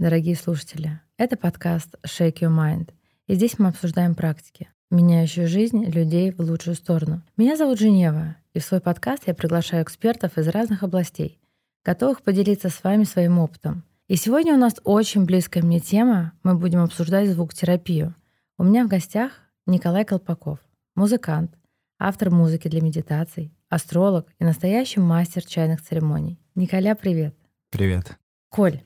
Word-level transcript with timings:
дорогие 0.00 0.34
слушатели. 0.34 0.98
Это 1.18 1.36
подкаст 1.36 1.94
Shake 2.06 2.38
Your 2.40 2.56
Mind. 2.56 2.88
И 3.26 3.34
здесь 3.34 3.58
мы 3.58 3.68
обсуждаем 3.68 4.14
практики, 4.14 4.70
меняющие 4.90 5.46
жизнь 5.46 5.84
людей 5.84 6.32
в 6.32 6.40
лучшую 6.40 6.74
сторону. 6.74 7.22
Меня 7.36 7.54
зовут 7.54 7.78
Женева, 7.78 8.36
и 8.54 8.60
в 8.60 8.64
свой 8.64 8.80
подкаст 8.80 9.24
я 9.26 9.34
приглашаю 9.34 9.84
экспертов 9.84 10.38
из 10.38 10.48
разных 10.48 10.82
областей, 10.82 11.38
готовых 11.84 12.22
поделиться 12.22 12.70
с 12.70 12.82
вами 12.82 13.04
своим 13.04 13.38
опытом. 13.38 13.84
И 14.08 14.16
сегодня 14.16 14.54
у 14.54 14.56
нас 14.56 14.76
очень 14.84 15.26
близкая 15.26 15.62
мне 15.62 15.80
тема. 15.80 16.32
Мы 16.42 16.54
будем 16.54 16.80
обсуждать 16.80 17.28
звукотерапию. 17.28 18.14
У 18.56 18.64
меня 18.64 18.86
в 18.86 18.88
гостях 18.88 19.32
Николай 19.66 20.06
Колпаков, 20.06 20.60
музыкант, 20.94 21.52
автор 21.98 22.30
музыки 22.30 22.68
для 22.68 22.80
медитаций, 22.80 23.52
астролог 23.68 24.26
и 24.38 24.44
настоящий 24.44 25.00
мастер 25.00 25.44
чайных 25.44 25.82
церемоний. 25.82 26.40
Николя, 26.54 26.94
привет. 26.94 27.36
Привет. 27.68 28.18
Коль, 28.48 28.80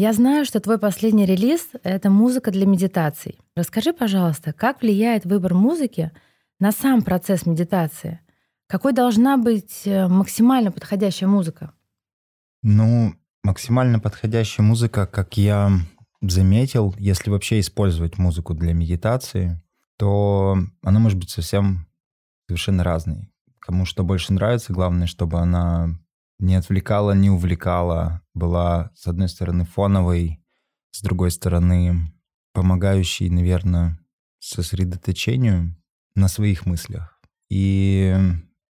я 0.00 0.12
знаю, 0.12 0.44
что 0.44 0.60
твой 0.60 0.78
последний 0.78 1.26
релиз— 1.26 1.70
это 1.82 2.08
музыка 2.08 2.52
для 2.52 2.66
медитаций. 2.66 3.40
Расскажи, 3.56 3.92
пожалуйста, 3.92 4.52
как 4.52 4.80
влияет 4.80 5.24
выбор 5.24 5.54
музыки 5.54 6.12
на 6.60 6.70
сам 6.70 7.02
процесс 7.02 7.46
медитации? 7.46 8.20
Какой 8.68 8.92
должна 8.92 9.36
быть 9.38 9.82
э, 9.86 10.06
максимально 10.06 10.70
подходящая 10.70 11.28
музыка? 11.28 11.72
Ну, 12.62 13.12
максимально 13.42 13.98
подходящая 13.98 14.64
музыка, 14.64 15.04
как 15.04 15.36
я 15.36 15.72
заметил, 16.20 16.94
если 16.96 17.30
вообще 17.30 17.58
использовать 17.58 18.18
музыку 18.18 18.54
для 18.54 18.74
медитации, 18.74 19.60
то 19.96 20.58
она 20.80 21.00
может 21.00 21.18
быть 21.18 21.30
совсем 21.30 21.88
совершенно 22.46 22.84
разной. 22.84 23.32
Кому 23.58 23.84
что 23.84 24.04
больше 24.04 24.32
нравится, 24.32 24.72
главное, 24.72 25.08
чтобы 25.08 25.40
она 25.40 25.88
не 26.38 26.54
отвлекала, 26.54 27.16
не 27.16 27.30
увлекала, 27.30 28.22
была, 28.38 28.90
с 28.94 29.06
одной 29.06 29.28
стороны, 29.28 29.64
фоновой, 29.64 30.40
с 30.90 31.02
другой 31.02 31.30
стороны, 31.30 32.12
помогающей, 32.52 33.28
наверное, 33.28 33.98
сосредоточению 34.40 35.76
на 36.14 36.28
своих 36.28 36.66
мыслях. 36.66 37.20
И 37.50 38.16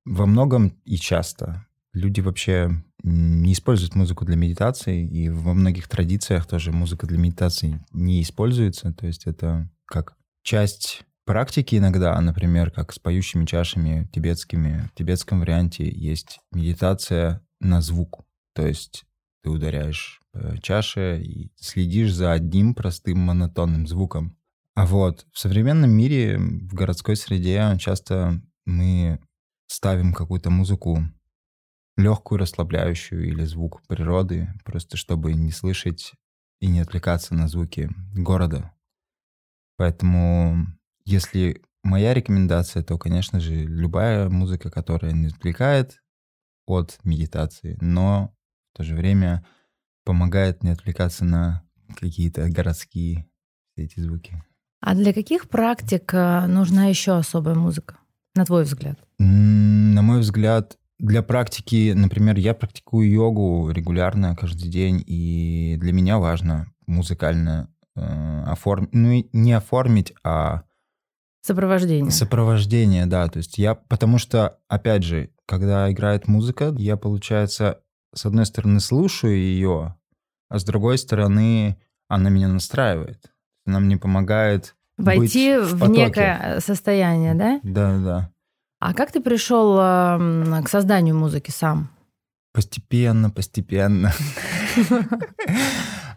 во 0.05 0.27
многом 0.27 0.69
и 0.85 0.97
часто 0.97 1.67
люди 1.93 2.21
вообще 2.21 2.71
не 3.03 3.53
используют 3.53 3.95
музыку 3.95 4.25
для 4.25 4.37
медитации, 4.37 5.07
и 5.07 5.29
во 5.29 5.55
многих 5.55 5.89
традициях 5.89 6.47
тоже 6.47 6.73
музыка 6.73 7.07
для 7.07 7.19
медитации 7.19 7.85
не 7.93 8.23
используется. 8.23 8.93
То 8.93 9.07
есть 9.07 9.27
это 9.27 9.71
как 9.87 10.17
часть 10.43 11.05
практики 11.25 11.77
иногда, 11.77 12.21
например, 12.21 12.71
как 12.71 12.93
с 12.93 12.99
поющими 12.99 13.45
чашами 13.45 14.09
тибетскими. 14.13 14.89
В 14.93 14.99
тибетском 14.99 15.41
варианте 15.41 15.89
есть 15.89 16.41
медитация 16.53 17.43
на 17.61 17.81
звук. 17.81 18.25
То 18.55 18.67
есть 18.67 19.06
ты 19.47 19.51
ударяешь 19.51 20.21
по 20.33 20.61
чаше 20.61 21.23
и 21.23 21.53
следишь 21.55 22.13
за 22.13 22.33
одним 22.33 22.75
простым 22.75 23.21
монотонным 23.21 23.87
звуком. 23.87 24.37
А 24.75 24.87
вот 24.87 25.25
в 25.33 25.39
современном 25.39 25.91
мире, 25.91 26.37
в 26.37 26.75
городской 26.75 27.15
среде 27.15 27.77
часто 27.79 28.43
мы 28.65 29.21
ставим 29.69 30.13
какую-то 30.13 30.51
музыку 30.51 30.99
легкую, 31.97 32.41
расслабляющую 32.41 33.29
или 33.29 33.45
звук 33.45 33.87
природы, 33.87 34.49
просто 34.65 34.97
чтобы 34.97 35.33
не 35.35 35.53
слышать 35.53 36.13
и 36.61 36.67
не 36.67 36.81
отвлекаться 36.81 37.37
на 37.37 37.47
звуки 37.47 37.89
города. 38.17 38.75
Поэтому, 39.77 40.67
если 41.05 41.63
моя 41.85 42.15
рекомендация, 42.15 42.83
то, 42.83 42.99
конечно 42.99 43.39
же, 43.39 43.55
любая 43.55 44.29
музыка, 44.29 44.73
которая 44.73 45.13
не 45.13 45.29
отвлекает 45.29 46.03
от 46.67 46.99
медитации, 47.05 47.79
но 47.81 48.36
в 48.77 48.79
то 48.79 48.85
же 48.85 48.95
время 48.95 49.43
помогает 50.05 50.63
не 50.63 50.69
отвлекаться 50.69 51.25
на 51.25 51.63
какие-то 51.99 52.47
городские 52.51 53.27
эти 53.75 53.99
звуки. 54.01 54.43
А 54.83 54.95
для 54.95 55.15
каких 55.15 55.49
практик 55.49 56.13
э, 56.13 56.47
нужна 56.47 56.85
еще 56.85 57.17
особая 57.17 57.55
музыка, 57.55 57.97
на 58.35 58.45
твой 58.45 58.65
взгляд? 58.65 58.99
На 59.19 60.03
мой 60.03 60.21
взгляд, 60.21 60.77
для 60.99 61.23
практики, 61.23 61.95
например, 61.97 62.37
я 62.37 62.53
практикую 62.53 63.11
йогу 63.11 63.71
регулярно, 63.71 64.37
каждый 64.37 64.69
день, 64.69 65.03
и 65.07 65.79
для 65.81 65.95
меня 65.95 66.19
важно 66.19 66.71
музыкально 66.87 67.73
э, 67.95 68.43
оформить, 68.47 68.93
ну 68.93 69.27
не 69.33 69.55
оформить, 69.55 70.13
а 70.23 70.65
сопровождение. 71.41 72.11
Сопровождение, 72.11 73.07
да, 73.07 73.27
то 73.29 73.39
есть 73.39 73.57
я, 73.57 73.75
потому 73.75 74.19
что, 74.19 74.59
опять 74.69 75.03
же, 75.03 75.31
когда 75.47 75.91
играет 75.91 76.29
музыка, 76.29 76.75
я, 76.77 76.99
получается, 76.99 77.81
с 78.17 78.25
одной 78.27 78.47
стороны 78.47 78.81
слушаю 78.81 79.37
ее, 79.37 79.95
а 80.49 80.59
с 80.59 80.65
другой 80.65 80.99
стороны 80.99 81.79
она 82.09 82.31
меня 82.31 82.49
настраивает, 82.49 83.33
она 83.67 83.81
мне 83.81 83.99
помогает 83.99 84.75
войти 84.97 85.59
быть 85.59 85.71
в, 85.71 85.85
в 85.85 85.91
некое 85.91 86.61
состояние, 86.61 87.35
да? 87.35 87.61
Да, 87.63 87.99
да. 87.99 88.31
А 88.81 88.95
как 88.95 89.13
ты 89.13 89.21
пришел 89.21 89.77
э, 89.79 90.63
к 90.65 90.69
созданию 90.69 91.17
музыки 91.17 91.51
сам? 91.51 91.91
Постепенно, 92.53 93.31
постепенно. 93.31 94.13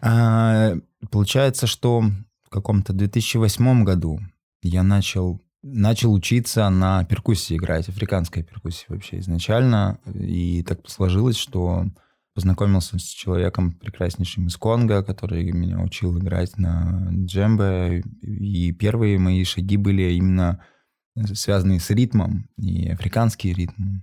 А, 0.02 0.76
получается, 1.10 1.66
что 1.66 2.00
в 2.42 2.48
каком-то 2.48 2.94
2008 2.94 3.84
году 3.84 4.18
я 4.62 4.82
начал 4.82 5.42
начал 5.62 6.12
учиться 6.12 6.68
на 6.70 7.04
перкуссии 7.04 7.56
играть, 7.56 7.88
африканской 7.88 8.42
перкуссии 8.42 8.86
вообще 8.88 9.18
изначально. 9.18 9.98
И 10.14 10.62
так 10.62 10.88
сложилось, 10.88 11.36
что 11.36 11.86
познакомился 12.34 12.98
с 12.98 13.02
человеком 13.02 13.72
прекраснейшим 13.72 14.46
из 14.46 14.56
Конго, 14.56 15.02
который 15.02 15.50
меня 15.52 15.80
учил 15.80 16.18
играть 16.18 16.56
на 16.56 17.10
джембе. 17.12 18.02
И 18.22 18.72
первые 18.72 19.18
мои 19.18 19.44
шаги 19.44 19.76
были 19.76 20.12
именно 20.12 20.64
связанные 21.34 21.80
с 21.80 21.90
ритмом 21.90 22.48
и 22.56 22.88
африканский 22.88 23.52
ритм. 23.52 24.00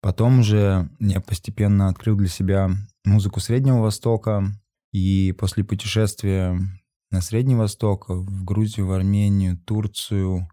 Потом 0.00 0.40
уже 0.40 0.90
я 0.98 1.20
постепенно 1.20 1.88
открыл 1.88 2.16
для 2.16 2.28
себя 2.28 2.70
музыку 3.04 3.40
Среднего 3.40 3.78
Востока, 3.78 4.52
и 4.92 5.32
после 5.32 5.64
путешествия 5.64 6.58
на 7.10 7.20
Средний 7.20 7.54
Восток, 7.54 8.08
в 8.08 8.44
Грузию, 8.44 8.86
в 8.86 8.92
Армению, 8.92 9.58
Турцию, 9.58 10.48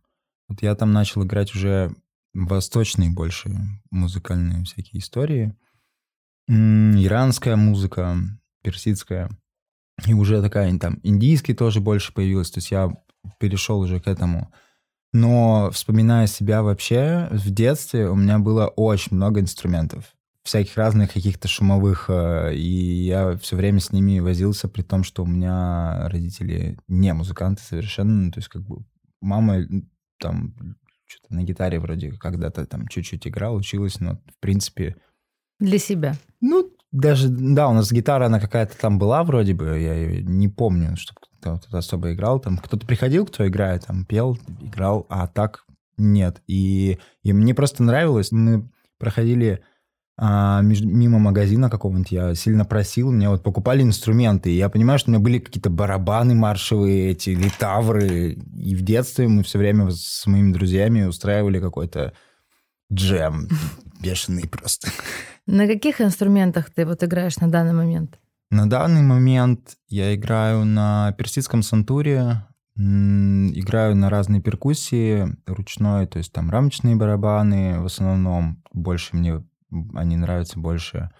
вот 0.49 0.61
я 0.61 0.75
там 0.75 0.91
начал 0.91 1.23
играть 1.23 1.55
уже 1.55 1.95
восточные 2.33 3.09
больше 3.09 3.51
музыкальные 3.91 4.63
всякие 4.65 4.99
истории. 4.99 5.55
Иранская 6.47 7.55
музыка, 7.55 8.17
персидская. 8.63 9.29
И 10.07 10.13
уже 10.13 10.41
такая 10.41 10.77
там 10.79 10.99
индийский 11.03 11.53
тоже 11.53 11.79
больше 11.79 12.13
появилась. 12.13 12.49
То 12.49 12.57
есть 12.57 12.71
я 12.71 12.91
перешел 13.39 13.79
уже 13.79 13.99
к 13.99 14.07
этому. 14.07 14.51
Но 15.11 15.69
вспоминая 15.71 16.27
себя 16.27 16.61
вообще, 16.61 17.27
в 17.31 17.49
детстве 17.49 18.09
у 18.09 18.15
меня 18.15 18.37
было 18.39 18.67
очень 18.67 19.15
много 19.15 19.39
инструментов, 19.39 20.15
всяких 20.43 20.77
разных 20.77 21.13
каких-то 21.13 21.47
шумовых, 21.47 22.05
э, 22.09 22.53
и 22.53 23.05
я 23.05 23.35
все 23.37 23.55
время 23.55 23.79
с 23.79 23.91
ними 23.91 24.19
возился, 24.19 24.67
при 24.67 24.83
том, 24.83 25.03
что 25.03 25.23
у 25.23 25.25
меня 25.25 26.07
родители 26.09 26.77
не 26.87 27.11
музыканты 27.13 27.63
совершенно, 27.63 28.13
ну, 28.13 28.31
то 28.31 28.37
есть 28.37 28.49
как 28.49 28.61
бы 28.61 28.85
мама 29.19 29.65
там 30.19 30.53
что-то 31.05 31.33
на 31.33 31.43
гитаре 31.43 31.79
вроде 31.79 32.11
когда-то 32.11 32.65
там 32.65 32.87
чуть-чуть 32.87 33.27
играл, 33.27 33.55
училась, 33.55 33.99
но 33.99 34.15
в 34.15 34.39
принципе... 34.39 34.95
Для 35.59 35.79
себя? 35.79 36.15
Ну, 36.39 36.71
даже, 36.91 37.29
да, 37.29 37.67
у 37.67 37.73
нас 37.73 37.91
гитара, 37.91 38.27
она 38.27 38.39
какая-то 38.39 38.77
там 38.77 38.99
была 38.99 39.23
вроде 39.23 39.53
бы, 39.53 39.79
я 39.79 39.93
ее 39.93 40.23
не 40.23 40.47
помню, 40.47 40.95
чтобы 40.97 41.19
кто-то 41.39 41.77
особо 41.77 42.13
играл, 42.13 42.39
там 42.39 42.57
кто-то 42.57 42.85
приходил, 42.85 43.25
кто 43.25 43.47
играет, 43.47 43.85
там 43.85 44.05
пел, 44.05 44.37
играл, 44.61 45.05
а 45.09 45.27
так 45.27 45.65
нет. 45.97 46.41
И, 46.47 46.99
и 47.23 47.33
мне 47.33 47.53
просто 47.53 47.83
нравилось, 47.83 48.31
мы 48.31 48.69
проходили 48.97 49.63
а, 50.21 50.61
между, 50.61 50.85
мимо 50.85 51.17
магазина 51.17 51.69
какого-нибудь, 51.69 52.11
я 52.11 52.35
сильно 52.35 52.65
просил, 52.65 53.09
мне 53.09 53.29
вот 53.29 53.41
покупали 53.41 53.83
инструменты, 53.83 54.51
и 54.51 54.57
я 54.57 54.67
понимаю, 54.67 54.99
что 54.99 55.09
у 55.09 55.13
меня 55.13 55.23
были 55.23 55.39
какие-то 55.39 55.69
барабаны 55.69 56.35
маршевые, 56.35 57.11
эти 57.11 57.29
литавры, 57.29 58.33
и 58.33 58.75
в 58.75 58.81
детстве 58.81 59.29
мы 59.29 59.43
все 59.43 59.59
время 59.59 59.89
с 59.91 60.27
моими 60.27 60.51
друзьями 60.51 61.03
устраивали 61.03 61.61
какой-то 61.61 62.11
джем 62.91 63.47
бешеный 64.01 64.45
просто. 64.49 64.89
На 65.47 65.67
каких 65.67 66.01
инструментах 66.01 66.69
ты 66.69 66.85
вот 66.85 67.01
играешь 67.01 67.37
на 67.37 67.49
данный 67.49 67.73
момент? 67.73 68.19
На 68.51 68.69
данный 68.69 69.03
момент 69.03 69.77
я 69.87 70.13
играю 70.13 70.65
на 70.65 71.13
персидском 71.17 71.63
сантуре, 71.63 72.43
играю 72.75 73.95
на 73.95 74.09
разные 74.09 74.41
перкуссии 74.41 75.33
ручной, 75.45 76.07
то 76.07 76.17
есть 76.17 76.33
там 76.33 76.49
рамочные 76.49 76.97
барабаны 76.97 77.79
в 77.79 77.85
основном. 77.85 78.61
Больше 78.73 79.15
мне 79.15 79.43
они 79.93 80.17
нравятся 80.17 80.59
больше 80.59 81.11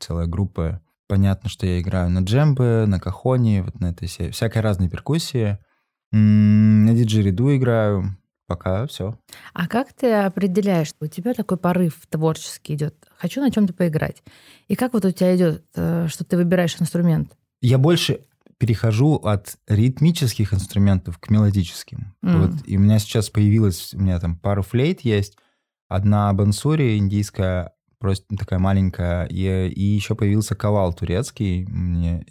целая 0.00 0.26
группа. 0.26 0.80
Понятно, 1.06 1.50
что 1.50 1.66
я 1.66 1.80
играю 1.80 2.10
на 2.10 2.20
джембе, 2.20 2.86
на 2.86 2.98
кахоне, 2.98 3.62
вот 3.62 3.78
на 3.80 3.90
этой 3.90 4.08
всей, 4.08 4.30
всякой 4.30 4.62
разной 4.62 4.88
перкуссии. 4.88 5.58
На 6.12 6.94
диджериду 6.94 7.54
играю, 7.54 8.16
пока 8.46 8.86
все. 8.86 9.18
А 9.52 9.66
как 9.66 9.92
ты 9.92 10.12
определяешь, 10.12 10.88
что 10.88 11.04
у 11.04 11.08
тебя 11.08 11.34
такой 11.34 11.58
порыв 11.58 12.00
творческий 12.08 12.74
идет? 12.74 12.94
Хочу 13.18 13.40
на 13.40 13.50
чем-то 13.50 13.74
поиграть. 13.74 14.22
И 14.68 14.76
как 14.76 14.92
вот 14.92 15.04
у 15.04 15.10
тебя 15.10 15.36
идет, 15.36 15.64
э, 15.74 16.06
что 16.08 16.24
ты 16.24 16.36
выбираешь 16.36 16.76
инструмент? 16.80 17.36
Я 17.60 17.78
больше 17.78 18.20
перехожу 18.58 19.16
от 19.16 19.56
ритмических 19.66 20.54
инструментов 20.54 21.18
к 21.18 21.30
мелодическим. 21.30 22.14
Mm. 22.22 22.38
Вот, 22.38 22.50
и 22.66 22.76
у 22.76 22.80
меня 22.80 22.98
сейчас 22.98 23.28
появилась, 23.28 23.92
у 23.94 23.98
меня 23.98 24.18
там 24.20 24.36
пару 24.36 24.62
флейт 24.62 25.00
есть, 25.00 25.36
одна 25.88 26.32
бансури 26.32 26.96
индийская, 26.98 27.72
просто 27.98 28.36
такая 28.36 28.58
маленькая, 28.58 29.26
и, 29.26 29.68
и 29.68 29.82
еще 29.82 30.14
появился 30.14 30.54
кавал 30.54 30.92
турецкий. 30.92 31.66
Мне 31.66 32.26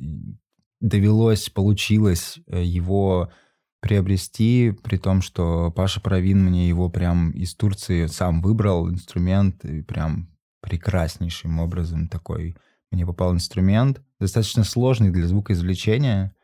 довелось, 0.79 1.49
получилось 1.49 2.39
э, 2.47 2.63
его 2.63 3.31
приобрести, 3.79 4.73
при 4.83 4.97
том, 4.97 5.21
что 5.21 5.71
Паша 5.71 5.99
Провин 5.99 6.43
мне 6.43 6.67
его 6.67 6.89
прям 6.89 7.31
из 7.31 7.53
Турции 7.55 8.05
сам 8.07 8.41
выбрал 8.41 8.89
инструмент, 8.89 9.65
и 9.65 9.81
прям 9.81 10.29
прекраснейшим 10.61 11.59
образом 11.59 12.07
такой 12.07 12.55
мне 12.91 13.05
попал 13.05 13.33
инструмент, 13.33 14.01
достаточно 14.19 14.63
сложный 14.63 15.09
для 15.09 15.27
звукоизвлечения, 15.27 16.35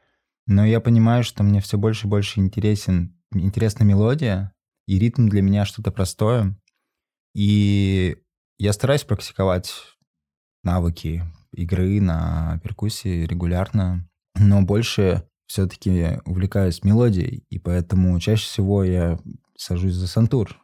но 0.48 0.66
я 0.66 0.82
понимаю, 0.82 1.24
что 1.24 1.44
мне 1.44 1.62
все 1.62 1.78
больше 1.78 2.08
и 2.08 2.10
больше 2.10 2.40
интересен, 2.40 3.16
интересна 3.34 3.84
мелодия, 3.84 4.52
и 4.88 4.98
ритм 4.98 5.28
для 5.28 5.42
меня 5.42 5.64
что-то 5.64 5.92
простое. 5.92 6.60
И 7.34 8.18
я 8.58 8.74
стараюсь 8.74 9.04
практиковать 9.04 9.72
навыки 10.64 11.24
игры 11.54 12.00
на 12.02 12.60
перкуссии 12.64 13.26
регулярно, 13.26 14.08
но 14.36 14.62
больше 14.62 15.28
все-таки 15.48 16.20
увлекаюсь 16.26 16.84
мелодией, 16.84 17.44
и 17.50 17.58
поэтому 17.58 18.20
чаще 18.20 18.46
всего 18.46 18.84
я 18.84 19.20
сажусь 19.58 19.94
за 19.94 20.08
сантур. 20.08 20.58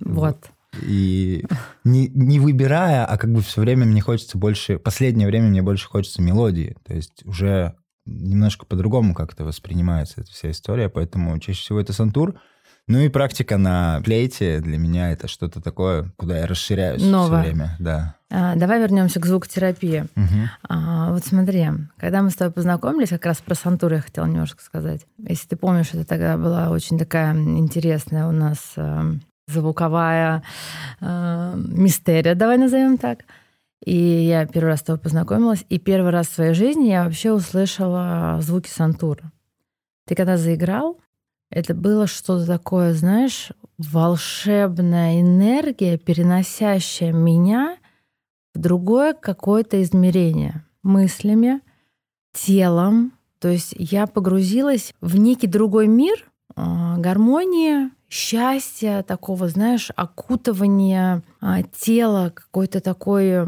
Вот. 0.00 0.50
И 0.82 1.44
не, 1.84 2.08
не 2.08 2.40
выбирая, 2.40 3.04
а 3.04 3.18
как 3.18 3.32
бы 3.32 3.42
все 3.42 3.60
время 3.60 3.84
мне 3.84 4.00
хочется 4.00 4.38
больше... 4.38 4.78
Последнее 4.78 5.28
время 5.28 5.48
мне 5.48 5.62
больше 5.62 5.86
хочется 5.88 6.22
мелодии. 6.22 6.76
То 6.84 6.94
есть 6.94 7.24
уже 7.26 7.76
немножко 8.06 8.66
по-другому 8.66 9.14
как-то 9.14 9.44
воспринимается 9.44 10.20
эта 10.20 10.30
вся 10.30 10.50
история, 10.50 10.88
поэтому 10.88 11.38
чаще 11.38 11.60
всего 11.60 11.80
это 11.80 11.92
сантур. 11.92 12.40
Ну 12.86 12.98
и 13.00 13.08
практика 13.08 13.56
на 13.56 14.02
плейте 14.04 14.60
для 14.60 14.76
меня 14.76 15.10
это 15.10 15.26
что-то 15.26 15.62
такое, 15.62 16.10
куда 16.16 16.38
я 16.38 16.46
расширяюсь 16.46 17.02
Новое. 17.02 17.40
все 17.40 17.50
время. 17.50 17.76
Да. 17.78 18.16
А, 18.30 18.56
давай 18.56 18.80
вернемся 18.80 19.20
к 19.20 19.26
звукотерапии. 19.26 20.06
Угу. 20.16 20.48
А, 20.68 21.12
вот 21.12 21.24
смотри, 21.24 21.66
когда 21.96 22.20
мы 22.20 22.30
с 22.30 22.34
тобой 22.34 22.52
познакомились, 22.52 23.08
как 23.08 23.24
раз 23.24 23.38
про 23.38 23.54
сантур 23.54 23.94
я 23.94 24.00
хотела 24.00 24.26
немножко 24.26 24.62
сказать. 24.62 25.06
Если 25.18 25.48
ты 25.48 25.56
помнишь, 25.56 25.94
это 25.94 26.04
тогда 26.04 26.36
была 26.36 26.68
очень 26.68 26.98
такая 26.98 27.34
интересная 27.34 28.26
у 28.26 28.32
нас 28.32 28.58
э, 28.76 29.14
звуковая 29.46 30.42
э, 31.00 31.54
мистерия, 31.56 32.34
давай 32.34 32.58
назовем 32.58 32.98
так. 32.98 33.20
И 33.84 33.96
я 33.96 34.46
первый 34.46 34.68
раз 34.68 34.80
с 34.80 34.84
тобой 34.84 35.00
познакомилась, 35.00 35.64
и 35.68 35.78
первый 35.78 36.10
раз 36.10 36.28
в 36.28 36.34
своей 36.34 36.54
жизни 36.54 36.88
я 36.88 37.04
вообще 37.04 37.32
услышала 37.32 38.38
звуки 38.40 38.68
сантура. 38.68 39.30
Ты 40.06 40.14
когда 40.14 40.36
заиграл, 40.36 40.98
это 41.50 41.74
было 41.74 42.06
что-то 42.06 42.46
такое, 42.46 42.94
знаешь, 42.94 43.50
волшебная 43.78 45.20
энергия, 45.20 45.98
переносящая 45.98 47.12
меня 47.12 47.76
в 48.54 48.58
другое 48.58 49.14
какое-то 49.14 49.82
измерение 49.82 50.64
мыслями, 50.82 51.60
телом. 52.32 53.12
То 53.38 53.48
есть 53.48 53.74
я 53.76 54.06
погрузилась 54.06 54.92
в 55.00 55.16
некий 55.16 55.46
другой 55.46 55.86
мир 55.86 56.24
э, 56.56 56.62
гармонии, 56.98 57.90
счастья, 58.08 59.02
такого, 59.02 59.48
знаешь, 59.48 59.90
окутывания 59.96 61.22
а, 61.40 61.62
тела 61.64 62.30
какой-то 62.34 62.80
такой 62.80 63.44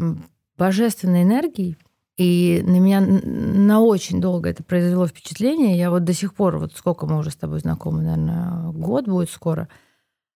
божественной 0.57 1.23
энергией. 1.23 1.77
И 2.17 2.63
на 2.65 2.79
меня 2.79 2.99
на 2.99 3.79
очень 3.79 4.19
долго 4.19 4.49
это 4.49 4.63
произвело 4.63 5.05
впечатление. 5.05 5.77
Я 5.77 5.91
вот 5.91 6.03
до 6.03 6.13
сих 6.13 6.33
пор, 6.33 6.57
вот 6.57 6.75
сколько 6.75 7.05
мы 7.05 7.19
уже 7.19 7.29
с 7.29 7.35
тобой 7.35 7.59
знакомы, 7.59 8.01
наверное, 8.01 8.71
год 8.71 9.05
будет 9.05 9.29
скоро. 9.29 9.69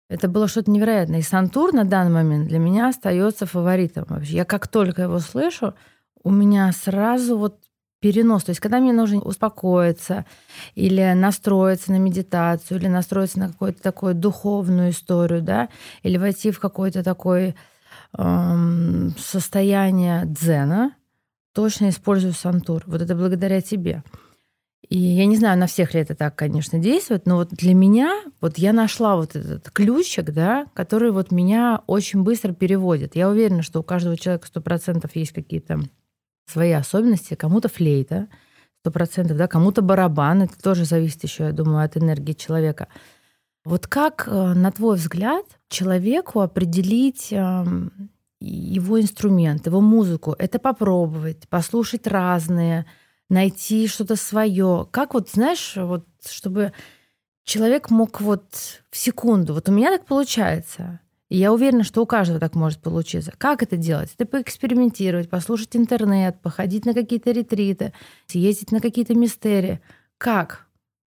Это 0.08 0.28
было 0.28 0.48
что-то 0.48 0.70
невероятное. 0.70 1.20
И 1.20 1.24
Сантур 1.24 1.74
на 1.74 1.84
данный 1.84 2.12
момент 2.12 2.48
для 2.48 2.60
меня 2.60 2.90
остается 2.90 3.48
фаворитом 3.48 4.06
вообще. 4.10 4.36
Я 4.36 4.46
как 4.46 4.68
только 4.68 5.04
его 5.04 5.20
слышу, 5.20 5.74
у 6.24 6.30
меня 6.30 6.72
сразу 6.72 7.38
вот 7.38 7.58
перенос. 8.00 8.44
То 8.44 8.52
есть, 8.52 8.60
когда 8.60 8.80
мне 8.80 8.94
нужно 8.94 9.20
успокоиться 9.22 10.26
или 10.76 11.14
настроиться 11.14 11.92
на 11.92 11.98
медитацию, 11.98 12.78
или 12.80 12.88
настроиться 12.88 13.40
на 13.40 13.48
какую-то 13.48 13.82
такую 13.82 14.14
духовную 14.14 14.92
историю, 14.92 15.42
да, 15.42 15.70
или 16.04 16.18
войти 16.18 16.52
в 16.52 16.60
какое-то 16.60 17.04
такое 17.04 17.56
эм, 18.18 19.16
состояние 19.18 20.24
дзена, 20.26 20.94
точно 21.54 21.90
использую 21.90 22.34
сантур. 22.34 22.84
Вот 22.86 23.02
это 23.02 23.16
благодаря 23.16 23.62
тебе. 23.62 24.04
И 24.90 24.98
я 24.98 25.26
не 25.26 25.38
знаю, 25.38 25.58
на 25.58 25.68
всех 25.68 25.94
ли 25.94 26.02
это 26.02 26.16
так, 26.16 26.36
конечно, 26.36 26.78
действует, 26.78 27.26
но 27.26 27.38
вот 27.38 27.50
для 27.52 27.74
меня, 27.74 28.24
вот 28.42 28.58
я 28.58 28.74
нашла 28.74 29.16
вот 29.16 29.36
этот 29.36 29.70
ключик, 29.72 30.32
да, 30.32 30.66
который 30.74 31.12
вот 31.12 31.32
меня 31.32 31.82
очень 31.88 32.24
быстро 32.24 32.52
переводит. 32.54 33.16
Я 33.16 33.30
уверена, 33.30 33.62
что 33.62 33.80
у 33.80 33.84
каждого 33.84 34.18
человека 34.18 34.48
сто 34.48 34.60
процентов 34.60 35.16
есть 35.16 35.32
какие-то 35.32 35.80
свои 36.46 36.72
особенности. 36.72 37.36
Кому-то 37.36 37.70
флейта, 37.70 38.28
сто 38.82 38.92
процентов, 38.92 39.38
да, 39.38 39.48
кому-то 39.48 39.82
барабан. 39.82 40.42
Это 40.42 40.62
тоже 40.62 40.84
зависит 40.86 41.24
еще, 41.24 41.46
я 41.46 41.52
думаю, 41.54 41.86
от 41.86 41.96
энергии 41.96 42.34
человека. 42.34 42.88
Вот 43.64 43.88
как, 43.88 44.28
э, 44.28 44.54
на 44.54 44.72
твой 44.72 44.98
взгляд, 44.98 45.46
человеку 45.70 46.42
определить 46.42 47.32
эм, 47.32 48.11
его 48.42 49.00
инструмент, 49.00 49.68
его 49.68 49.82
музыку? 49.82 50.36
Это 50.38 50.60
попробовать, 50.60 51.48
послушать 51.48 52.08
разные, 52.08 52.86
найти 53.30 53.88
что-то 53.88 54.16
свое. 54.16 54.88
Как 54.92 55.14
вот, 55.14 55.30
знаешь, 55.30 55.74
вот 55.76 56.06
чтобы 56.28 56.74
человек 57.44 57.90
мог 57.90 58.22
вот 58.22 58.84
в 58.90 58.98
секунду, 58.98 59.54
вот 59.54 59.70
у 59.70 59.72
меня 59.72 59.90
так 59.90 60.06
получается, 60.06 61.00
и 61.30 61.38
я 61.38 61.54
уверена, 61.54 61.86
что 61.86 62.02
у 62.02 62.06
каждого 62.06 62.42
так 62.42 62.56
может 62.56 62.82
получиться. 62.82 63.32
Как 63.38 63.64
это 63.64 63.78
делать? 63.78 64.14
Это 64.18 64.26
поэкспериментировать, 64.26 65.30
послушать 65.30 65.78
интернет, 65.78 66.42
походить 66.42 66.86
на 66.86 66.94
какие-то 66.94 67.32
ретриты, 67.32 67.94
съездить 68.28 68.74
на 68.74 68.82
какие-то 68.82 69.16
мистерии. 69.16 69.80
Как? 70.18 70.68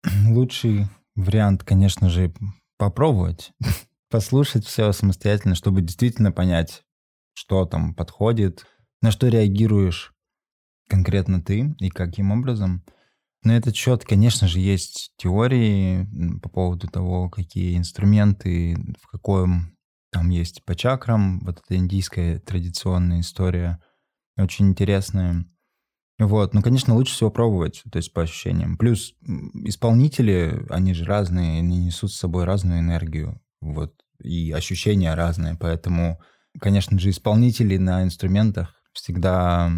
Лучший 0.28 0.88
вариант, 1.16 1.64
конечно 1.64 2.10
же, 2.10 2.34
попробовать, 2.78 3.52
послушать 4.10 4.66
все 4.66 4.92
самостоятельно, 4.92 5.54
чтобы 5.54 5.82
действительно 5.82 6.32
понять, 6.32 6.84
что 7.38 7.66
там 7.66 7.94
подходит, 7.94 8.66
на 9.04 9.12
что 9.12 9.28
реагируешь 9.28 10.12
конкретно 10.90 11.40
ты 11.40 11.76
и 11.80 11.90
каким 11.90 12.32
образом. 12.32 12.84
На 13.44 13.56
этот 13.56 13.76
счет, 13.76 14.04
конечно 14.04 14.48
же, 14.48 14.60
есть 14.60 15.12
теории 15.18 16.08
по 16.42 16.50
поводу 16.50 16.88
того, 16.88 17.30
какие 17.30 17.78
инструменты, 17.78 18.76
в 19.00 19.08
каком 19.08 19.78
там 20.12 20.30
есть 20.30 20.66
по 20.66 20.76
чакрам, 20.76 21.42
вот 21.42 21.62
эта 21.64 21.76
индийская 21.78 22.40
традиционная 22.40 23.20
история, 23.20 23.80
очень 24.36 24.70
интересная. 24.70 25.46
Вот, 26.18 26.56
ну, 26.56 26.64
конечно, 26.64 26.96
лучше 26.96 27.14
всего 27.14 27.30
пробовать, 27.30 27.84
то 27.92 27.98
есть 27.98 28.12
по 28.14 28.24
ощущениям. 28.24 28.78
Плюс 28.78 29.14
исполнители, 29.64 30.66
они 30.72 30.96
же 30.96 31.06
разные, 31.06 31.60
они 31.60 31.86
несут 31.86 32.12
с 32.12 32.18
собой 32.18 32.46
разную 32.46 32.80
энергию, 32.80 33.40
вот, 33.62 33.94
и 34.24 34.52
ощущения 34.52 35.14
разные, 35.14 35.56
поэтому, 35.56 36.20
конечно 36.60 37.00
же, 37.00 37.10
исполнители 37.10 37.78
на 37.78 38.04
инструментах 38.04 38.74
всегда 38.94 39.72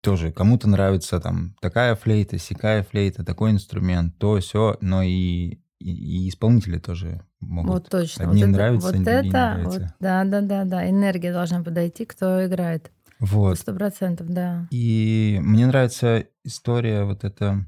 тоже 0.00 0.32
кому-то 0.32 0.68
нравится 0.68 1.20
там 1.20 1.54
такая 1.60 1.94
флейта, 1.94 2.38
сякая 2.38 2.82
флейта, 2.82 3.24
такой 3.24 3.52
инструмент, 3.52 4.18
то 4.18 4.40
все, 4.40 4.76
но 4.80 5.02
и 5.02 5.62
и, 5.82 6.28
исполнители 6.28 6.78
тоже 6.78 7.22
могут. 7.40 7.70
Вот 7.70 7.88
точно. 7.90 8.30
Одним 8.30 8.48
вот 8.48 8.56
нравится, 8.56 8.88
это, 8.88 8.98
вот 8.98 9.08
это, 9.08 9.26
нравится. 9.28 9.80
Вот, 9.80 9.88
да, 10.00 10.24
да, 10.24 10.40
да, 10.40 10.64
да. 10.64 10.88
Энергия 10.88 11.32
должна 11.32 11.62
подойти, 11.62 12.04
кто 12.04 12.44
играет. 12.46 12.90
Вот. 13.18 13.58
Сто 13.58 13.74
процентов, 13.74 14.28
да. 14.28 14.68
И 14.70 15.38
мне 15.42 15.66
нравится 15.66 16.26
история, 16.44 17.04
вот 17.04 17.24
эта 17.24 17.66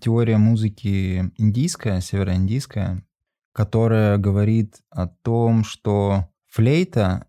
теория 0.00 0.38
музыки 0.38 1.32
индийская, 1.38 2.00
североиндийская, 2.00 3.04
которая 3.52 4.18
говорит 4.18 4.76
о 4.90 5.08
том, 5.08 5.64
что 5.64 6.28
флейта, 6.46 7.26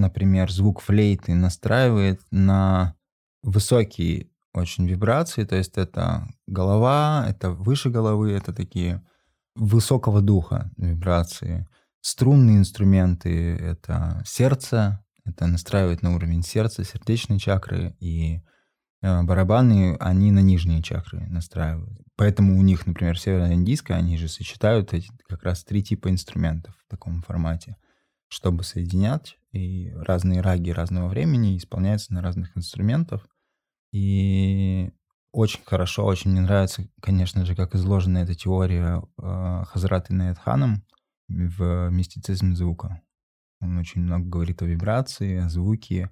например, 0.00 0.50
звук 0.50 0.80
флейты 0.80 1.34
настраивает 1.34 2.20
на 2.30 2.94
высокие 3.42 4.28
очень 4.54 4.86
вибрации, 4.86 5.44
то 5.44 5.56
есть 5.56 5.76
это 5.76 6.28
голова, 6.46 7.26
это 7.28 7.50
выше 7.50 7.90
головы, 7.90 8.32
это 8.32 8.52
такие 8.52 9.04
высокого 9.54 10.20
духа 10.20 10.70
вибрации. 10.76 11.66
Струнные 12.00 12.58
инструменты— 12.58 13.56
это 13.60 14.22
сердце, 14.24 15.04
это 15.24 15.46
настраивает 15.46 16.02
на 16.02 16.14
уровень 16.14 16.42
сердца, 16.42 16.84
сердечной 16.84 17.38
чакры, 17.38 17.96
и 18.00 18.42
э, 19.02 19.22
барабаны, 19.22 19.96
они 19.98 20.30
на 20.30 20.38
нижние 20.40 20.82
чакры 20.82 21.26
настраивают. 21.26 22.00
Поэтому 22.16 22.58
у 22.58 22.62
них, 22.62 22.86
например, 22.86 23.18
североиндийская, 23.18 23.98
они 23.98 24.16
же 24.16 24.28
сочетают 24.28 24.94
эти 24.94 25.10
как 25.28 25.42
раз 25.42 25.64
три 25.64 25.82
типа 25.82 26.10
инструментов 26.10 26.74
в 26.86 26.90
таком 26.90 27.22
формате, 27.22 27.76
чтобы 28.28 28.64
соединять, 28.64 29.38
и 29.56 29.90
разные 29.92 30.40
раги 30.40 30.70
разного 30.70 31.08
времени 31.08 31.56
исполняются 31.56 32.12
на 32.12 32.22
разных 32.22 32.56
инструментах. 32.56 33.28
И 33.92 34.90
очень 35.32 35.62
хорошо, 35.64 36.04
очень 36.04 36.30
мне 36.30 36.40
нравится, 36.40 36.88
конечно 37.00 37.44
же, 37.44 37.54
как 37.54 37.74
изложена 37.74 38.18
эта 38.18 38.34
теория 38.34 39.02
э, 39.18 39.62
Хазрат 39.66 40.10
Инаятханом 40.10 40.84
в 41.28 41.88
мистицизме 41.90 42.54
звука. 42.54 43.02
Он 43.60 43.78
очень 43.78 44.02
много 44.02 44.26
говорит 44.26 44.62
о 44.62 44.66
вибрации, 44.66 45.38
о 45.38 45.48
звуке 45.48 46.10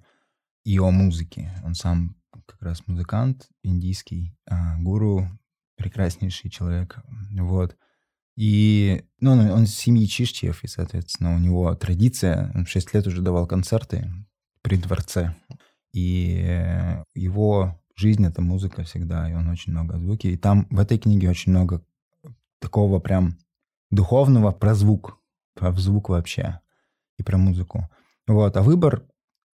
и 0.63 0.77
о 0.79 0.91
музыке. 0.91 1.51
Он 1.63 1.75
сам 1.75 2.15
как 2.45 2.61
раз 2.61 2.85
музыкант 2.87 3.49
индийский, 3.63 4.37
э, 4.49 4.55
гуру, 4.79 5.27
прекраснейший 5.75 6.49
человек. 6.49 6.97
Вот. 7.31 7.77
И 8.35 9.05
ну, 9.19 9.31
он, 9.31 9.39
он 9.51 9.63
из 9.63 9.75
семьи 9.75 10.05
Чиштиев, 10.07 10.63
и, 10.63 10.67
соответственно, 10.67 11.35
у 11.35 11.39
него 11.39 11.73
традиция. 11.75 12.51
Он 12.53 12.65
в 12.65 12.69
6 12.69 12.93
лет 12.93 13.07
уже 13.07 13.21
давал 13.21 13.47
концерты 13.47 14.11
при 14.61 14.77
дворце. 14.77 15.35
И 15.93 16.97
его 17.13 17.81
жизнь— 17.95 18.25
это 18.27 18.41
музыка 18.41 18.83
всегда, 18.83 19.29
и 19.29 19.33
он 19.33 19.47
очень 19.47 19.71
много 19.71 19.97
звуки. 19.97 20.27
И 20.27 20.37
там 20.37 20.67
в 20.69 20.79
этой 20.79 20.97
книге 20.97 21.29
очень 21.29 21.51
много 21.51 21.81
такого 22.59 22.99
прям 22.99 23.37
духовного 23.91 24.51
про 24.51 24.75
звук, 24.75 25.19
про 25.53 25.71
звук 25.71 26.09
вообще 26.09 26.59
и 27.17 27.23
про 27.23 27.37
музыку. 27.37 27.89
Вот, 28.27 28.57
а 28.57 28.61
выбор 28.63 29.05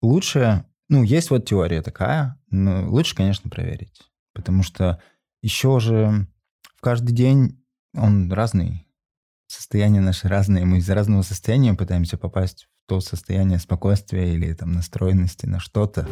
лучше, 0.01 0.65
ну, 0.89 1.03
есть 1.03 1.29
вот 1.29 1.45
теория 1.45 1.81
такая, 1.81 2.39
но 2.49 2.89
лучше, 2.89 3.15
конечно, 3.15 3.49
проверить. 3.49 4.01
Потому 4.33 4.63
что 4.63 4.99
еще 5.41 5.79
же 5.79 6.27
в 6.75 6.81
каждый 6.81 7.13
день 7.13 7.60
он 7.93 8.31
разный. 8.31 8.87
Состояние 9.47 10.01
наше 10.01 10.27
разное. 10.27 10.65
Мы 10.65 10.77
из 10.77 10.89
разного 10.89 11.23
состояния 11.23 11.73
пытаемся 11.73 12.17
попасть 12.17 12.63
в 12.63 12.89
то 12.89 13.01
состояние 13.01 13.59
спокойствия 13.59 14.33
или 14.33 14.53
там 14.53 14.71
настроенности 14.71 15.45
на 15.45 15.59
что-то. 15.59 16.07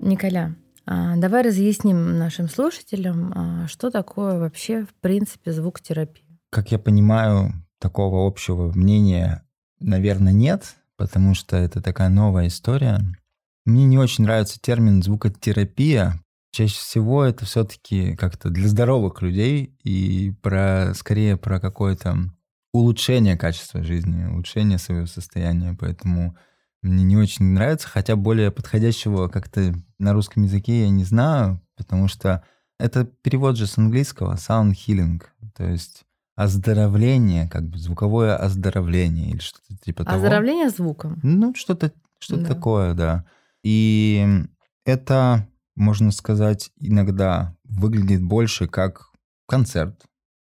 Николя, 0.00 0.54
а, 0.86 1.16
давай 1.16 1.42
разъясним 1.42 2.18
нашим 2.18 2.48
слушателям, 2.48 3.32
а, 3.34 3.68
что 3.68 3.90
такое 3.90 4.38
вообще 4.38 4.84
в 4.84 4.94
принципе 5.00 5.52
звукотерапия. 5.52 6.24
Как 6.50 6.72
я 6.72 6.78
понимаю, 6.78 7.52
такого 7.78 8.26
общего 8.26 8.72
мнения, 8.72 9.44
наверное, 9.80 10.32
нет, 10.32 10.76
потому 10.96 11.34
что 11.34 11.56
это 11.56 11.80
такая 11.80 12.08
новая 12.08 12.48
история. 12.48 13.00
Мне 13.64 13.84
не 13.84 13.98
очень 13.98 14.24
нравится 14.24 14.60
термин 14.60 15.02
звукотерапия. 15.02 16.20
Чаще 16.52 16.78
всего 16.78 17.24
это 17.24 17.44
все-таки 17.46 18.14
как-то 18.14 18.50
для 18.50 18.68
здоровых 18.68 19.22
людей 19.22 19.74
и 19.82 20.32
про 20.42 20.92
скорее 20.94 21.36
про 21.36 21.58
какое-то 21.58 22.16
улучшение 22.72 23.36
качества 23.36 23.82
жизни, 23.82 24.26
улучшение 24.26 24.78
своего 24.78 25.06
состояния. 25.06 25.76
Поэтому 25.78 26.36
мне 26.82 27.04
не 27.04 27.16
очень 27.16 27.46
нравится, 27.46 27.88
хотя 27.88 28.16
более 28.16 28.50
подходящего 28.50 29.28
как-то 29.28 29.74
на 29.98 30.12
русском 30.12 30.42
языке 30.42 30.82
я 30.82 30.90
не 30.90 31.04
знаю, 31.04 31.60
потому 31.76 32.06
что 32.06 32.42
это 32.78 33.04
перевод 33.04 33.56
же 33.56 33.66
с 33.66 33.78
английского 33.78 34.34
sound 34.34 34.72
healing, 34.72 35.22
то 35.56 35.64
есть 35.64 36.04
оздоровление, 36.34 37.48
как 37.48 37.68
бы 37.68 37.78
звуковое 37.78 38.36
оздоровление 38.36 39.30
или 39.30 39.38
что-то 39.38 39.76
типа 39.82 40.04
того. 40.04 40.16
Оздоровление 40.16 40.70
звуком. 40.70 41.20
Ну, 41.22 41.54
что-то 41.54 41.92
что 42.18 42.36
да. 42.36 42.46
такое, 42.46 42.94
да. 42.94 43.24
И 43.62 44.26
это, 44.84 45.46
можно 45.74 46.10
сказать, 46.10 46.70
иногда 46.78 47.56
выглядит 47.64 48.22
больше 48.22 48.66
как 48.66 49.10
концерт 49.46 50.04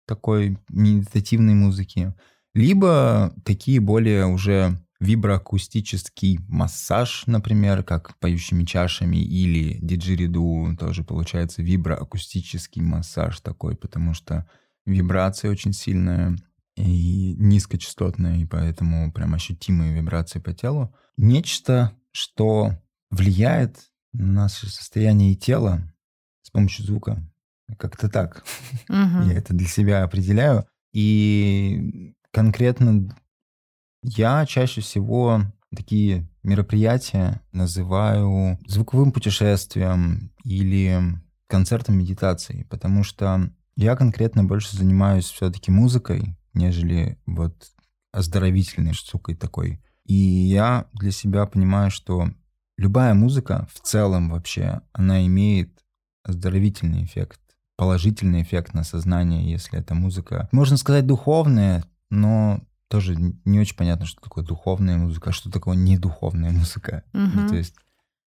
такой 0.07 0.59
медитативной 0.69 1.55
музыки, 1.55 2.15
либо 2.53 3.35
такие 3.45 3.81
более 3.81 4.27
уже 4.27 4.81
виброакустический 5.01 6.39
массаж, 6.49 7.25
например, 7.27 7.83
как 7.83 8.17
поющими 8.19 8.65
чашами, 8.65 9.17
или 9.17 9.79
диджериду 9.81 10.77
тоже 10.79 11.05
получается 11.05 11.63
виброакустический 11.63 12.83
массаж 12.83 13.41
такой, 13.41 13.77
потому 13.77 14.15
что 14.15 14.49
вибрация 14.87 15.51
очень 15.51 15.73
сильная 15.73 16.37
и 16.77 17.35
низкочастотная, 17.39 18.39
и 18.39 18.45
поэтому 18.45 19.13
прям 19.13 19.35
ощутимые 19.35 19.95
вибрации 19.95 20.39
по 20.39 20.53
телу. 20.53 20.95
Нечто, 21.17 21.93
что 22.13 22.79
влияет 23.11 23.91
наше 24.15 24.69
состояние 24.71 25.35
тела 25.35 25.83
с 26.43 26.51
помощью 26.51 26.85
звука. 26.85 27.23
Как-то 27.79 28.09
так. 28.09 28.45
Uh-huh. 28.89 29.27
Я 29.29 29.35
это 29.35 29.55
для 29.55 29.67
себя 29.67 30.05
определяю. 30.05 30.67
И 30.93 32.15
конкретно 32.31 33.09
я 34.03 34.45
чаще 34.45 34.81
всего 34.81 35.41
такие 35.75 36.29
мероприятия 36.43 37.41
называю 37.53 38.59
звуковым 38.67 39.13
путешествием 39.13 40.31
или 40.45 41.01
концертом 41.47 41.99
медитации, 41.99 42.67
потому 42.71 43.03
что 43.03 43.51
я 43.77 43.97
конкретно 43.97 44.45
больше 44.45 44.77
занимаюсь 44.77 45.25
все-таки 45.25 45.71
музыкой, 45.71 46.37
нежели 46.53 47.19
вот 47.27 47.73
оздоровительной 48.13 48.93
штукой 48.93 49.35
такой. 49.35 49.83
И 50.05 50.15
я 50.15 50.87
для 50.93 51.11
себя 51.11 51.47
понимаю, 51.47 51.91
что 51.91 52.31
любая 52.77 53.15
музыка 53.15 53.67
в 53.73 53.81
целом 53.81 54.31
вообще, 54.31 54.81
она 54.93 55.27
имеет 55.27 55.71
оздоровительный 56.23 57.05
эффект, 57.05 57.41
положительный 57.77 58.43
эффект 58.43 58.75
на 58.75 58.85
сознание, 58.85 59.51
если 59.51 59.79
это 59.79 59.95
музыка, 59.95 60.49
можно 60.53 60.77
сказать, 60.77 61.07
духовная, 61.07 61.85
но 62.11 62.61
тоже 62.89 63.17
не 63.45 63.61
очень 63.61 63.77
понятно, 63.77 64.07
что 64.07 64.21
такое 64.21 64.45
духовная 64.45 64.97
музыка, 64.97 65.31
а 65.31 65.33
что 65.33 65.51
такое 65.51 65.77
недуховная 65.77 66.51
музыка. 66.51 67.05
Угу. 67.13 67.23
Ну, 67.35 67.49
то 67.49 67.57
есть... 67.57 67.75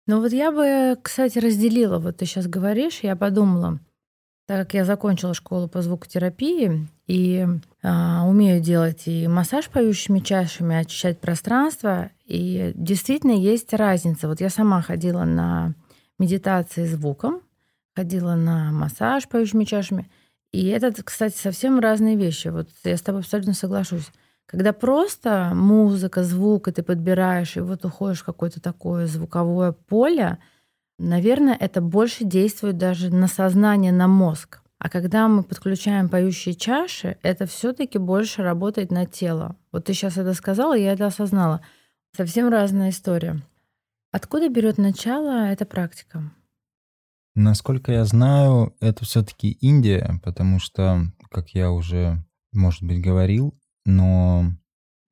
Ну 0.06 0.20
вот 0.20 0.32
я 0.32 0.52
бы, 0.52 0.98
кстати, 1.02 1.38
разделила, 1.38 1.98
вот 1.98 2.18
ты 2.18 2.26
сейчас 2.26 2.46
говоришь, 2.46 3.00
я 3.02 3.16
подумала, 3.16 3.80
так 4.46 4.66
как 4.66 4.74
я 4.74 4.84
закончила 4.84 5.34
школу 5.34 5.68
по 5.68 5.80
звукотерапии 5.82 6.88
и 7.06 7.46
умею 7.85 8.61
делать 8.61 9.03
и 9.07 9.29
массаж 9.29 9.69
поющими 9.69 10.21
чашами, 10.21 10.76
очищать 10.76 11.21
пространство, 11.21 12.11
и 12.25 12.73
действительно 12.75 13.33
есть 13.33 13.75
разница. 13.75 14.26
Вот 14.26 14.41
я 14.41 14.49
сама 14.49 14.81
ходила 14.81 15.25
на 15.25 15.75
медитации 16.19 16.87
звуком, 16.87 17.43
ходила 17.95 18.35
на 18.37 18.73
массаж 18.73 19.29
поющими 19.29 19.64
чашами, 19.64 20.11
и 20.53 20.69
это, 20.69 20.93
кстати, 21.03 21.37
совсем 21.37 21.79
разные 21.79 22.17
вещи. 22.17 22.49
Вот 22.49 22.69
я 22.85 22.97
с 22.97 23.03
тобой 23.03 23.21
абсолютно 23.21 23.53
соглашусь. 23.55 24.11
Когда 24.47 24.73
просто 24.73 25.53
музыка, 25.55 26.23
звук, 26.23 26.69
и 26.69 26.73
ты 26.73 26.83
подбираешь, 26.83 27.57
и 27.57 27.61
вот 27.61 27.85
уходишь 27.85 28.21
в 28.21 28.25
какое-то 28.25 28.61
такое 28.61 29.07
звуковое 29.07 29.73
поле, 29.73 30.38
наверное, 30.99 31.57
это 31.59 31.81
больше 31.81 32.25
действует 32.25 32.79
даже 32.79 33.12
на 33.12 33.26
сознание, 33.26 33.93
на 33.93 34.07
мозг. 34.07 34.61
А 34.85 34.91
когда 34.91 35.29
мы 35.29 35.43
подключаем 35.43 36.11
поющие 36.11 36.55
чаши, 36.55 37.17
это 37.23 37.47
все-таки 37.47 37.97
больше 37.97 38.43
работает 38.43 38.91
на 38.91 39.07
тело. 39.07 39.57
Вот 39.73 39.87
ты 39.87 39.95
сейчас 39.95 40.19
это 40.19 40.35
сказала, 40.35 40.76
я 40.76 40.93
это 40.93 41.07
осознала. 41.07 41.62
Совсем 42.14 42.50
разная 42.50 42.91
история. 42.91 43.43
Откуда 44.12 44.50
берет 44.50 44.76
начало 44.76 45.47
эта 45.47 45.64
практика? 45.64 46.31
Насколько 47.35 47.93
я 47.93 48.05
знаю, 48.05 48.76
это 48.81 49.07
все-таки 49.07 49.53
Индия, 49.53 50.21
потому 50.23 50.59
что, 50.59 51.11
как 51.31 51.49
я 51.55 51.71
уже, 51.71 52.23
может 52.53 52.83
быть, 52.83 53.00
говорил, 53.00 53.59
но 53.87 54.53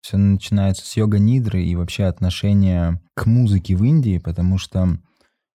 все 0.03 0.19
начинается 0.19 0.85
с 0.85 0.95
йога-нидры 0.99 1.65
и 1.65 1.77
вообще 1.77 2.05
отношение 2.05 3.01
к 3.15 3.25
музыке 3.25 3.75
в 3.75 3.83
Индии, 3.83 4.19
потому 4.19 4.59
что 4.59 4.99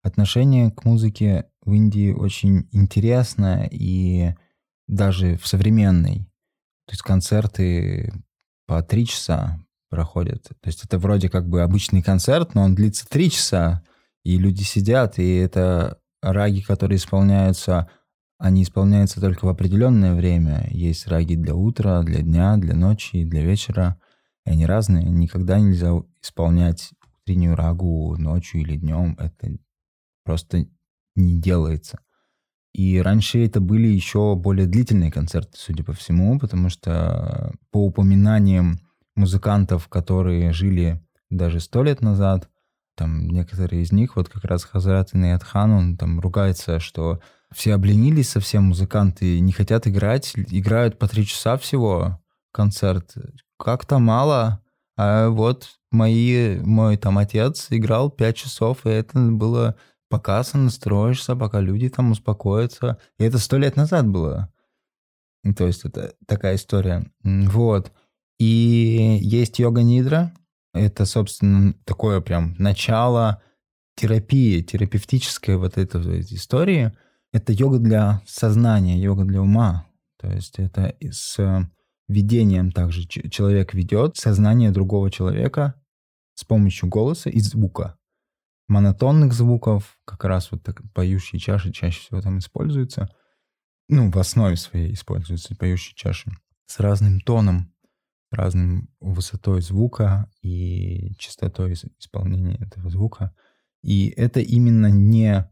отношение 0.03 0.71
к 0.71 0.87
музыке 0.87 1.51
в 1.67 1.73
Индии 1.73 2.13
очень 2.13 2.69
интересное 2.73 3.69
и 3.71 4.35
даже 4.89 5.37
в 5.37 5.47
современной. 5.47 6.21
То 6.87 6.93
есть 6.93 7.03
концерты 7.03 8.13
по 8.67 8.83
три 8.83 9.07
часа 9.07 9.61
проходят. 9.91 10.45
То 10.45 10.67
есть 10.67 10.85
это 10.85 10.99
вроде 10.99 11.29
как 11.29 11.49
бы 11.49 11.63
обычный 11.63 12.03
концерт, 12.03 12.55
но 12.55 12.63
он 12.63 12.75
длится 12.75 13.07
три 13.09 13.31
часа, 13.31 13.83
и 14.25 14.39
люди 14.39 14.63
сидят, 14.63 15.19
и 15.19 15.37
это 15.37 15.99
раги, 16.23 16.61
которые 16.61 16.97
исполняются 16.97 17.89
они 18.39 18.63
исполняются 18.63 19.21
только 19.21 19.47
в 19.47 19.49
определенное 19.49 20.15
время. 20.15 20.69
Есть 20.71 21.07
раги 21.07 21.35
для 21.37 21.55
утра, 21.55 22.03
для 22.03 22.21
дня, 22.21 22.57
для 22.57 22.75
ночи, 22.75 23.25
для 23.25 23.43
вечера. 23.43 23.99
И 24.45 24.51
они 24.51 24.67
разные. 24.67 25.05
Никогда 25.05 25.59
нельзя 25.59 25.93
исполнять 26.23 26.93
утреннюю 27.23 27.57
рагу 27.57 28.17
ночью 28.19 28.61
или 28.61 28.77
днем. 28.77 29.17
Это 29.19 29.57
просто 30.25 30.67
не 31.17 31.41
делается. 31.41 31.99
И 32.73 33.01
раньше 33.01 33.45
это 33.45 33.61
были 33.61 33.89
еще 33.89 34.37
более 34.37 34.67
длительные 34.67 35.11
концерты, 35.11 35.53
судя 35.55 35.83
по 35.83 35.95
всему, 35.95 36.39
потому 36.39 36.69
что 36.69 37.55
по 37.71 37.87
упоминаниям 37.87 38.81
музыкантов, 39.15 39.89
которые 39.89 40.53
жили 40.53 41.03
даже 41.31 41.61
сто 41.61 41.83
лет 41.83 42.03
назад, 42.03 42.51
там 42.95 43.29
некоторые 43.29 43.83
из 43.83 43.93
них, 43.93 44.17
вот 44.17 44.29
как 44.29 44.45
раз 44.45 44.65
Хазрат 44.65 45.15
Инайатхан, 45.15 45.71
он 45.71 45.97
там 45.97 46.21
ругается, 46.21 46.79
что 46.79 47.21
все 47.53 47.75
обленились 47.75 48.31
совсем, 48.31 48.65
музыканты 48.65 49.41
не 49.41 49.53
хотят 49.53 49.87
играть, 49.87 50.33
играют 50.35 50.99
по 50.99 51.09
три 51.09 51.25
часа 51.27 51.57
всего 51.57 52.21
концерт. 52.53 53.15
Как-то 53.59 53.99
мало. 53.99 54.61
А 54.97 55.29
вот 55.29 55.79
мои, 55.91 56.59
мой 56.61 56.97
там 56.97 57.19
отец 57.19 57.69
играл 57.71 58.11
пять 58.11 58.37
часов, 58.37 58.85
и 58.87 58.91
это 58.91 59.19
было 59.19 59.77
пока 60.09 60.43
сонастроишься, 60.45 61.37
пока 61.37 61.61
люди 61.61 61.89
там 61.89 62.13
успокоятся. 62.13 62.99
И 63.19 63.25
это 63.25 63.39
сто 63.39 63.59
лет 63.59 63.77
назад 63.77 64.07
было. 64.09 64.53
То 65.57 65.67
есть 65.67 65.85
это 65.85 66.15
такая 66.27 66.57
история. 66.57 67.11
Вот. 67.23 67.93
И 68.39 69.19
есть 69.23 69.59
йога-нидра. 69.59 70.33
Это, 70.75 71.07
собственно, 71.07 71.75
такое 71.85 72.21
прям 72.21 72.55
начало 72.59 73.43
терапии, 73.97 74.63
терапевтической 74.63 75.57
вот 75.57 75.79
этой 75.79 76.21
истории. 76.21 76.93
Это 77.33 77.53
йога 77.53 77.79
для 77.79 78.23
сознания, 78.27 79.01
йога 79.01 79.25
для 79.25 79.41
ума. 79.41 79.87
То 80.19 80.31
есть 80.31 80.59
это 80.59 80.95
с 81.01 81.39
видением 82.09 82.73
также 82.73 83.07
человек 83.07 83.75
ведет 83.75 84.17
сознание 84.17 84.71
другого 84.71 85.11
человека 85.11 85.75
с 86.35 86.45
помощью 86.45 86.89
голоса 86.89 87.31
и 87.31 87.41
звука. 87.41 87.97
Монотонных 88.69 89.33
звуков, 89.33 89.99
как 90.05 90.25
раз 90.25 90.51
вот 90.51 90.63
так, 90.63 90.83
поющие 90.93 91.39
чаши 91.39 91.73
чаще 91.73 92.01
всего 92.01 92.21
там 92.21 92.39
используются. 92.39 93.09
Ну, 93.89 94.11
в 94.11 94.19
основе 94.19 94.57
своей 94.57 94.93
используются 94.93 95.55
поющие 95.55 95.95
чаши 95.95 96.33
с 96.67 96.81
разным 96.81 97.21
тоном, 97.21 97.73
разным 98.33 98.89
высотой 99.01 99.63
звука 99.63 100.29
и 100.43 101.15
частотой 101.19 101.75
исполнения 101.99 102.57
этого 102.57 102.91
звука. 102.91 103.35
И 103.83 104.09
это 104.09 104.41
именно 104.41 104.89
не 104.89 105.49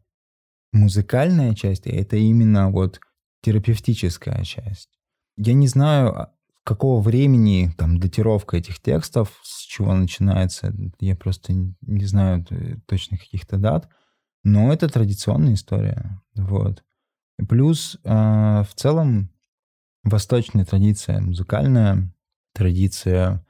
музыкальная 0.72 1.54
часть, 1.54 1.86
а 1.86 1.90
это 1.90 2.16
именно 2.16 2.70
вот 2.70 3.00
терапевтическая 3.42 4.42
часть. 4.42 4.88
Я 5.36 5.54
не 5.54 5.68
знаю, 5.68 6.08
а, 6.08 6.34
какого 6.64 7.00
времени 7.00 7.70
там 7.76 7.98
датировка 7.98 8.56
этих 8.56 8.80
текстов, 8.80 9.38
с 9.42 9.62
чего 9.64 9.94
начинается, 9.94 10.74
я 10.98 11.14
просто 11.14 11.52
не 11.52 12.04
знаю 12.04 12.44
точно 12.86 13.18
каких-то 13.18 13.58
дат, 13.58 13.88
но 14.42 14.72
это 14.72 14.88
традиционная 14.88 15.54
история. 15.54 16.20
Вот. 16.34 16.82
Плюс 17.48 17.98
э, 18.02 18.08
в 18.08 18.70
целом 18.74 19.30
восточная 20.02 20.64
традиция 20.64 21.20
музыкальная, 21.20 22.12
традиция 22.54 23.44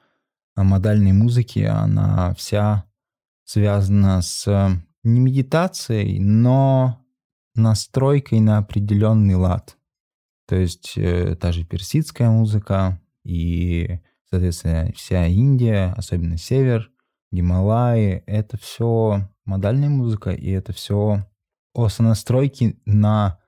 модальной 0.55 1.11
музыки, 1.11 1.59
она 1.59 2.33
вся 2.35 2.85
связана 3.43 4.21
с 4.21 4.81
не 5.03 5.19
медитацией, 5.19 6.19
но 6.19 7.01
настройкой 7.53 8.39
на 8.39 8.57
определенный 8.57 9.35
лад. 9.35 9.77
То 10.47 10.55
есть 10.55 10.93
э, 10.97 11.35
та 11.35 11.51
же 11.51 11.63
персидская 11.63 12.29
музыка 12.29 12.99
и, 13.25 13.99
соответственно, 14.29 14.91
вся 14.95 15.25
Индия, 15.25 15.93
особенно 15.97 16.37
север, 16.37 16.91
Гималаи, 17.31 18.23
это 18.27 18.57
все 18.57 19.27
модальная 19.43 19.89
музыка, 19.89 20.31
и 20.31 20.49
это 20.51 20.71
все 20.71 21.25
о 21.73 21.89
сонастройке 21.89 22.77
на 22.85 23.39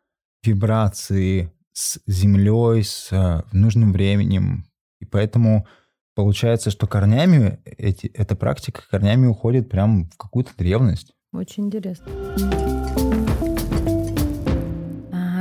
вибрации 0.43 1.53
с 1.72 2.00
землей, 2.07 2.84
с 2.84 3.10
э, 3.12 3.43
нужным 3.51 3.93
временем. 3.93 4.65
И 5.00 5.05
поэтому 5.05 5.67
получается, 6.15 6.72
что 6.72 6.88
корнями 6.88 7.60
эти, 7.65 8.07
эта 8.07 8.36
практика 8.36 8.81
корнями 8.89 9.27
уходит 9.27 9.69
прямо 9.69 10.05
в 10.05 10.17
какую-то 10.17 10.51
древность. 10.57 11.13
Очень 11.31 11.67
интересно. 11.67 12.76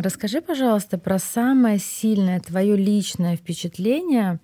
Расскажи, 0.06 0.40
пожалуйста, 0.40 0.98
про 0.98 1.18
самое 1.18 1.80
сильное 1.80 2.38
твое 2.38 2.76
личное 2.76 3.36
впечатление 3.36 4.38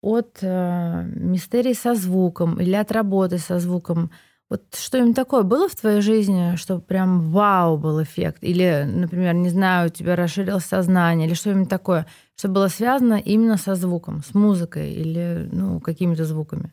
от 0.00 0.38
э, 0.40 1.04
мистерий 1.14 1.74
со 1.74 1.94
звуком 1.94 2.58
или 2.58 2.72
от 2.72 2.90
работы 2.90 3.36
со 3.36 3.58
звуком. 3.58 4.10
Вот 4.48 4.62
что-нибудь 4.74 5.14
такое 5.14 5.42
было 5.42 5.68
в 5.68 5.76
твоей 5.76 6.00
жизни, 6.00 6.56
что 6.56 6.78
прям 6.78 7.20
вау 7.20 7.76
был 7.76 8.02
эффект? 8.02 8.38
Или, 8.40 8.88
например, 8.90 9.34
не 9.34 9.50
знаю, 9.50 9.88
у 9.88 9.92
тебя 9.92 10.16
расширилось 10.16 10.64
сознание, 10.64 11.28
или 11.28 11.34
что-нибудь 11.34 11.68
такое, 11.68 12.06
что 12.34 12.48
было 12.48 12.68
связано 12.68 13.20
именно 13.22 13.58
со 13.58 13.74
звуком, 13.74 14.22
с 14.22 14.32
музыкой 14.32 14.90
или 14.90 15.46
ну, 15.52 15.80
какими-то 15.80 16.24
звуками? 16.24 16.72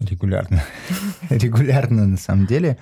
Регулярно. 0.00 0.62
Регулярно, 1.30 2.06
на 2.06 2.18
самом 2.18 2.44
деле. 2.44 2.76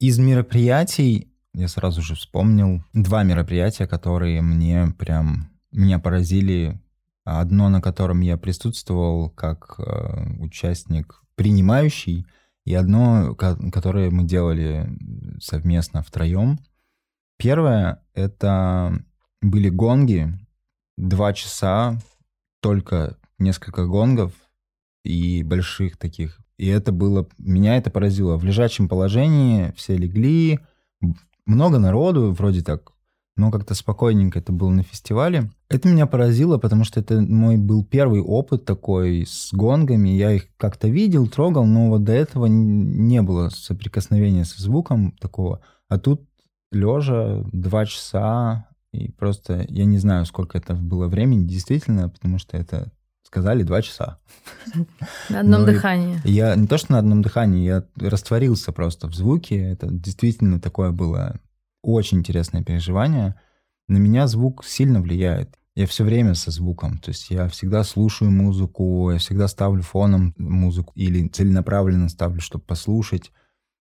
Из 0.00 0.18
мероприятий 0.18 1.31
я 1.54 1.68
сразу 1.68 2.02
же 2.02 2.14
вспомнил 2.14 2.82
два 2.92 3.22
мероприятия, 3.22 3.86
которые 3.86 4.42
мне 4.42 4.88
прям 4.98 5.50
меня 5.70 5.98
поразили. 5.98 6.80
Одно, 7.24 7.68
на 7.68 7.80
котором 7.80 8.20
я 8.20 8.36
присутствовал 8.36 9.30
как 9.30 9.76
э, 9.78 10.40
участник 10.40 11.22
принимающий, 11.36 12.26
и 12.64 12.74
одно, 12.74 13.34
которое 13.36 14.10
мы 14.10 14.24
делали 14.24 14.88
совместно 15.40 16.02
втроем. 16.02 16.58
Первое— 17.38 18.02
это 18.14 19.04
были 19.40 19.68
гонги, 19.68 20.32
два 20.96 21.32
часа, 21.32 22.00
только 22.60 23.18
несколько 23.38 23.86
гонгов 23.86 24.32
и 25.04 25.42
больших 25.42 25.96
таких 25.96 26.42
и 26.62 26.68
это 26.68 26.92
было, 26.92 27.28
меня 27.38 27.76
это 27.76 27.90
поразило. 27.90 28.36
В 28.36 28.44
лежачем 28.44 28.88
положении 28.88 29.72
все 29.76 29.96
легли, 29.96 30.60
много 31.46 31.78
народу, 31.78 32.32
вроде 32.32 32.62
так, 32.62 32.92
но 33.36 33.50
как-то 33.50 33.74
спокойненько 33.74 34.38
это 34.38 34.52
было 34.52 34.70
на 34.70 34.82
фестивале. 34.82 35.50
Это 35.68 35.88
меня 35.88 36.06
поразило, 36.06 36.58
потому 36.58 36.84
что 36.84 37.00
это 37.00 37.20
мой 37.20 37.56
был 37.56 37.84
первый 37.84 38.20
опыт 38.20 38.64
такой 38.64 39.24
с 39.26 39.52
гонгами. 39.52 40.10
Я 40.10 40.32
их 40.32 40.48
как-то 40.58 40.88
видел, 40.88 41.26
трогал, 41.26 41.64
но 41.64 41.88
вот 41.88 42.04
до 42.04 42.12
этого 42.12 42.46
не 42.46 43.22
было 43.22 43.48
соприкосновения 43.48 44.44
со 44.44 44.62
звуком 44.62 45.12
такого. 45.12 45.60
А 45.88 45.98
тут 45.98 46.28
лежа 46.70 47.42
два 47.52 47.86
часа, 47.86 48.68
и 48.92 49.10
просто 49.12 49.64
я 49.68 49.86
не 49.86 49.98
знаю, 49.98 50.26
сколько 50.26 50.58
это 50.58 50.74
было 50.74 51.08
времени, 51.08 51.46
действительно, 51.46 52.10
потому 52.10 52.38
что 52.38 52.58
это 52.58 52.92
сказали 53.32 53.62
два 53.62 53.80
часа. 53.80 54.18
На 55.30 55.40
одном 55.40 55.64
дыхании. 55.64 56.20
Я 56.24 56.54
не 56.54 56.66
то, 56.66 56.76
что 56.76 56.92
на 56.92 56.98
одном 56.98 57.22
дыхании, 57.22 57.64
я 57.64 57.84
растворился 57.96 58.72
просто 58.72 59.08
в 59.08 59.14
звуке. 59.14 59.56
Это 59.56 59.86
действительно 59.90 60.60
такое 60.60 60.90
было 60.90 61.40
очень 61.82 62.18
интересное 62.18 62.62
переживание. 62.62 63.34
На 63.88 63.96
меня 63.96 64.26
звук 64.26 64.66
сильно 64.66 65.00
влияет. 65.00 65.56
Я 65.74 65.86
все 65.86 66.04
время 66.04 66.34
со 66.34 66.50
звуком, 66.50 66.98
то 66.98 67.08
есть 67.08 67.30
я 67.30 67.48
всегда 67.48 67.82
слушаю 67.84 68.30
музыку, 68.30 69.10
я 69.10 69.18
всегда 69.18 69.48
ставлю 69.48 69.80
фоном 69.80 70.34
музыку 70.36 70.92
или 70.94 71.26
целенаправленно 71.28 72.10
ставлю, 72.10 72.42
чтобы 72.42 72.64
послушать. 72.64 73.32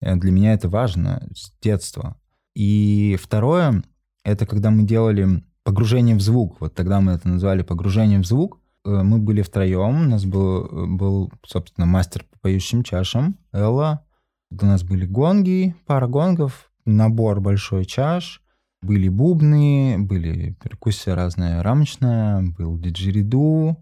Э, 0.00 0.16
для 0.16 0.32
меня 0.32 0.54
это 0.54 0.70
важно 0.70 1.28
с 1.36 1.52
детства. 1.60 2.16
И 2.54 3.18
второе, 3.22 3.84
это 4.24 4.46
когда 4.46 4.70
мы 4.70 4.84
делали 4.84 5.44
погружение 5.64 6.16
в 6.16 6.22
звук. 6.22 6.62
Вот 6.62 6.74
тогда 6.74 7.02
мы 7.02 7.12
это 7.12 7.28
назвали 7.28 7.60
погружением 7.60 8.22
в 8.22 8.26
звук. 8.26 8.58
Э, 8.84 9.02
мы 9.02 9.18
были 9.18 9.42
втроем. 9.42 10.02
У 10.02 10.08
нас 10.10 10.24
был, 10.24 10.86
был, 10.96 11.32
собственно, 11.46 11.86
мастер 11.86 12.24
по 12.30 12.38
поющим 12.40 12.82
чашам, 12.82 13.38
Элла. 13.52 14.04
У 14.50 14.64
нас 14.66 14.82
были 14.82 15.06
гонги, 15.06 15.74
пара 15.86 16.06
гонгов, 16.06 16.70
набор 16.84 17.40
большой 17.40 17.84
чаш. 17.84 18.40
Были 18.82 19.08
бубны, 19.08 19.96
были 19.98 20.52
перкуссия 20.62 21.14
разная 21.14 21.62
рамочная, 21.62 22.42
был 22.42 22.78
диджериду, 22.78 23.78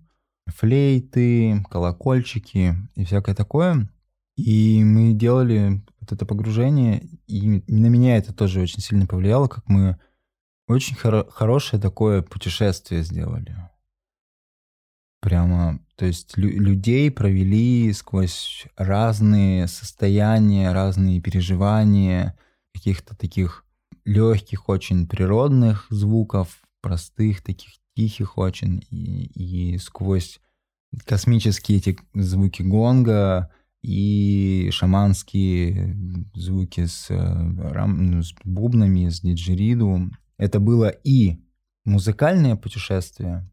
флейты, 0.46 1.64
колокольчики 1.68 2.76
и 2.94 3.04
всякое 3.04 3.34
такое. 3.34 3.88
И 4.36 4.82
мы 4.84 5.12
делали 5.12 5.82
вот 6.00 6.12
это 6.12 6.24
погружение, 6.24 7.04
и 7.26 7.62
на 7.66 7.86
меня 7.86 8.16
это 8.16 8.32
тоже 8.32 8.60
очень 8.60 8.80
сильно 8.80 9.06
повлияло, 9.06 9.48
как 9.48 9.68
мы 9.68 9.98
очень 10.68 10.96
хоро- 10.96 11.28
хорошее 11.28 11.82
такое 11.82 12.22
путешествие 12.22 13.02
сделали. 13.02 13.56
Прямо, 15.22 15.78
то 15.94 16.04
есть 16.04 16.36
лю- 16.36 16.60
людей 16.60 17.08
провели 17.08 17.92
сквозь 17.92 18.66
разные 18.76 19.68
состояния, 19.68 20.72
разные 20.72 21.20
переживания, 21.20 22.36
каких-то 22.74 23.16
таких 23.16 23.64
легких, 24.04 24.68
очень 24.68 25.06
природных 25.06 25.86
звуков, 25.90 26.60
простых, 26.80 27.40
таких 27.40 27.70
тихих 27.94 28.36
очень, 28.36 28.84
и, 28.90 29.74
и 29.74 29.78
сквозь 29.78 30.40
космические 31.04 31.78
эти 31.78 31.98
звуки 32.14 32.62
гонга 32.62 33.52
и 33.80 34.70
шаманские 34.72 35.96
звуки 36.34 36.86
с, 36.86 37.06
рам, 37.10 38.24
с 38.24 38.34
бубнами, 38.42 39.08
с 39.08 39.20
диджериду. 39.20 40.10
Это 40.36 40.58
было 40.58 40.88
и 40.88 41.38
музыкальное 41.84 42.56
путешествие, 42.56 43.48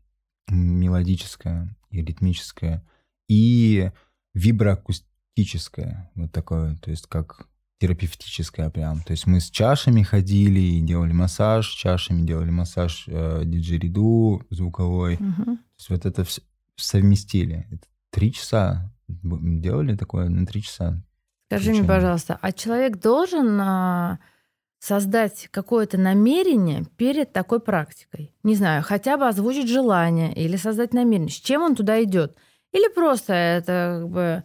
мелодическое 0.50 1.76
и 1.90 2.02
ритмическое, 2.02 2.86
и 3.28 3.92
виброакустическое, 4.34 6.12
вот 6.16 6.32
такое, 6.32 6.76
то 6.78 6.92
есть 6.92 7.08
как 7.08 7.48
терапевтическое 7.80 8.70
прям. 8.70 9.02
То 9.02 9.12
есть 9.12 9.26
мы 9.26 9.40
с 9.40 9.50
чашами 9.50 10.04
ходили 10.04 10.60
и 10.60 10.82
делали 10.82 11.14
массаж, 11.14 11.68
чашами 11.68 12.26
делали 12.26 12.50
массаж 12.50 13.06
э, 13.08 13.44
диджериду 13.46 14.46
звуковой. 14.50 15.16
Угу. 15.16 15.46
То 15.46 15.60
есть 15.78 15.90
вот 15.90 16.06
это 16.06 16.24
все 16.26 16.42
совместили. 16.76 17.68
Это 17.72 17.88
три 18.12 18.34
часа 18.34 18.94
делали 19.08 19.96
такое 19.96 20.30
на 20.30 20.46
три 20.46 20.62
часа. 20.62 21.02
Скажи 21.48 21.72
мне, 21.72 21.84
пожалуйста, 21.84 22.38
а 22.42 22.52
человек 22.52 22.98
должен 22.98 23.60
а, 23.60 24.20
создать 24.80 25.50
какое-то 25.52 25.98
намерение 25.98 26.86
перед 26.98 27.34
такой 27.34 27.60
практикой. 27.60 28.34
Не 28.44 28.56
знаю, 28.56 28.82
хотя 28.82 29.18
бы 29.18 29.28
озвучить 29.28 29.68
желание 29.68 30.34
или 30.34 30.56
создать 30.56 30.94
намерение. 30.94 31.30
С 31.30 31.36
чем 31.36 31.62
он 31.62 31.76
туда 31.76 32.02
идет? 32.02 32.38
Или 32.72 32.92
просто 32.94 33.34
это 33.34 34.00
как 34.02 34.10
бы 34.10 34.44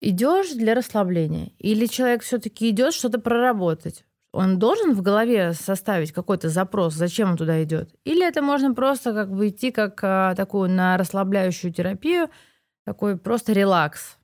идешь 0.00 0.50
для 0.52 0.74
расслабления? 0.74 1.52
Или 1.58 1.86
человек 1.86 2.22
все-таки 2.22 2.68
идет 2.70 2.92
что-то 2.92 3.20
проработать? 3.20 4.04
Он 4.32 4.58
должен 4.58 4.94
в 4.94 5.02
голове 5.02 5.52
составить 5.54 6.12
какой-то 6.12 6.48
запрос, 6.48 6.94
зачем 6.94 7.30
он 7.30 7.36
туда 7.36 7.62
идет? 7.62 7.94
Или 8.04 8.26
это 8.26 8.42
можно 8.42 8.74
просто 8.74 9.12
как 9.12 9.32
бы 9.32 9.48
идти 9.48 9.72
как 9.72 9.98
а, 10.02 10.34
такую 10.36 10.70
на 10.70 10.96
расслабляющую 10.96 11.72
терапию, 11.72 12.28
такой 12.84 13.18
просто 13.18 13.52
релакс? 13.52 14.18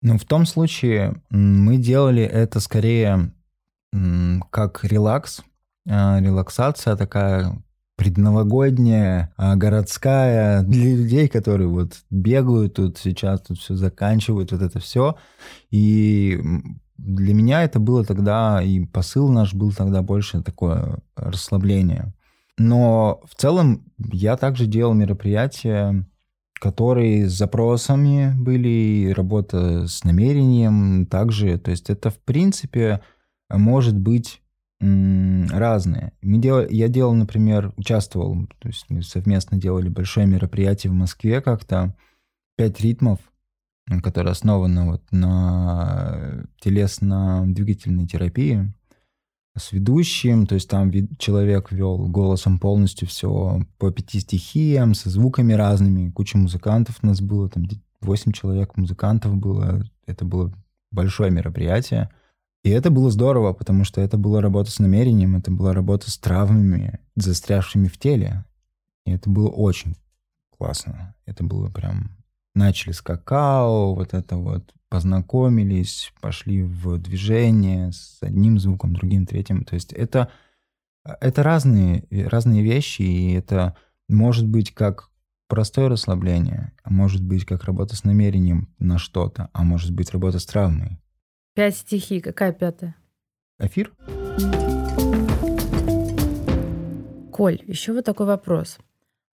Ну, 0.00 0.16
в 0.16 0.24
том 0.24 0.46
случае 0.46 1.22
мы 1.28 1.76
делали 1.76 2.22
это 2.22 2.60
скорее 2.60 3.32
как 4.50 4.84
релакс, 4.84 5.42
а, 5.88 6.20
релаксация 6.20 6.96
такая 6.96 7.62
предновогодняя, 7.96 9.32
а, 9.36 9.56
городская, 9.56 10.62
для 10.62 10.96
людей, 10.96 11.28
которые 11.28 11.68
вот 11.68 11.98
бегают 12.08 12.74
тут 12.74 12.98
сейчас, 12.98 13.42
тут 13.42 13.58
все 13.58 13.74
заканчивают, 13.74 14.52
вот 14.52 14.62
это 14.62 14.78
все. 14.78 15.16
И 15.70 16.40
для 16.96 17.34
меня 17.34 17.62
это 17.62 17.78
было 17.78 18.04
тогда, 18.04 18.62
и 18.62 18.84
посыл 18.86 19.28
наш 19.28 19.54
был 19.54 19.72
тогда 19.72 20.02
больше 20.02 20.42
такое 20.42 21.00
расслабление. 21.16 22.14
Но 22.56 23.22
в 23.26 23.34
целом 23.34 23.84
я 23.98 24.36
также 24.36 24.66
делал 24.66 24.94
мероприятия, 24.94 26.06
которые 26.60 27.28
с 27.28 27.32
запросами 27.32 28.34
были, 28.36 29.12
работа 29.16 29.86
с 29.86 30.04
намерением 30.04 31.06
также. 31.06 31.58
То 31.58 31.70
есть 31.70 31.88
это, 31.88 32.10
в 32.10 32.18
принципе, 32.18 33.00
может 33.50 33.98
быть 33.98 34.40
разные. 34.80 36.12
Мы 36.22 36.38
дел... 36.38 36.66
Я 36.68 36.88
делал, 36.88 37.12
например, 37.14 37.72
участвовал, 37.76 38.46
то 38.58 38.68
есть 38.68 38.86
мы 38.88 39.02
совместно 39.02 39.58
делали 39.58 39.90
большое 39.90 40.26
мероприятие 40.26 40.90
в 40.90 40.94
Москве 40.94 41.42
как-то, 41.42 41.94
«Пять 42.56 42.80
ритмов», 42.80 43.18
которое 44.02 44.30
основано 44.30 44.86
вот 44.86 45.02
на 45.10 46.44
телесно-двигательной 46.60 48.06
терапии 48.06 48.72
с 49.58 49.72
ведущим, 49.72 50.46
то 50.46 50.54
есть 50.54 50.70
там 50.70 50.90
человек 51.18 51.72
вел 51.72 52.08
голосом 52.08 52.58
полностью 52.58 53.08
все 53.08 53.60
по 53.78 53.90
пяти 53.90 54.20
стихиям, 54.20 54.94
со 54.94 55.10
звуками 55.10 55.52
разными, 55.52 56.10
куча 56.10 56.38
музыкантов 56.38 57.00
у 57.02 57.06
нас 57.06 57.20
было, 57.20 57.50
там 57.50 57.64
8 58.00 58.32
человек 58.32 58.76
музыкантов 58.76 59.36
было, 59.36 59.82
это 60.06 60.24
было 60.24 60.52
большое 60.90 61.30
мероприятие. 61.30 62.08
И 62.62 62.70
это 62.70 62.90
было 62.90 63.10
здорово, 63.10 63.52
потому 63.52 63.84
что 63.84 64.00
это 64.00 64.18
была 64.18 64.40
работа 64.40 64.70
с 64.70 64.78
намерением, 64.78 65.36
это 65.36 65.50
была 65.50 65.72
работа 65.72 66.10
с 66.10 66.18
травмами, 66.18 67.00
застрявшими 67.16 67.88
в 67.88 67.98
теле. 67.98 68.44
И 69.06 69.12
это 69.12 69.30
было 69.30 69.48
очень 69.48 69.96
классно. 70.56 71.14
Это 71.26 71.44
было 71.44 71.68
прям... 71.70 72.16
Начали 72.52 72.90
с 72.90 73.00
какао, 73.00 73.94
вот 73.94 74.12
это 74.12 74.36
вот, 74.36 74.74
познакомились, 74.88 76.12
пошли 76.20 76.64
в 76.64 76.98
движение 76.98 77.92
с 77.92 78.18
одним 78.20 78.58
звуком, 78.58 78.92
другим, 78.92 79.24
третьим. 79.24 79.64
То 79.64 79.74
есть 79.74 79.92
это, 79.92 80.28
это 81.04 81.44
разные, 81.44 82.06
разные 82.10 82.62
вещи, 82.62 83.02
и 83.02 83.32
это 83.34 83.76
может 84.08 84.48
быть 84.48 84.74
как 84.74 85.10
простое 85.48 85.88
расслабление, 85.88 86.72
а 86.82 86.90
может 86.90 87.24
быть 87.24 87.44
как 87.44 87.64
работа 87.64 87.94
с 87.94 88.02
намерением 88.02 88.68
на 88.78 88.98
что-то, 88.98 89.48
а 89.52 89.62
может 89.62 89.92
быть 89.92 90.10
работа 90.10 90.40
с 90.40 90.46
травмой. 90.46 90.99
Пять 91.60 91.76
стихий. 91.76 92.22
Какая 92.22 92.54
пятая? 92.54 92.96
Эфир. 93.58 93.92
Коль, 97.30 97.60
еще 97.66 97.92
вот 97.92 98.06
такой 98.06 98.24
вопрос. 98.24 98.78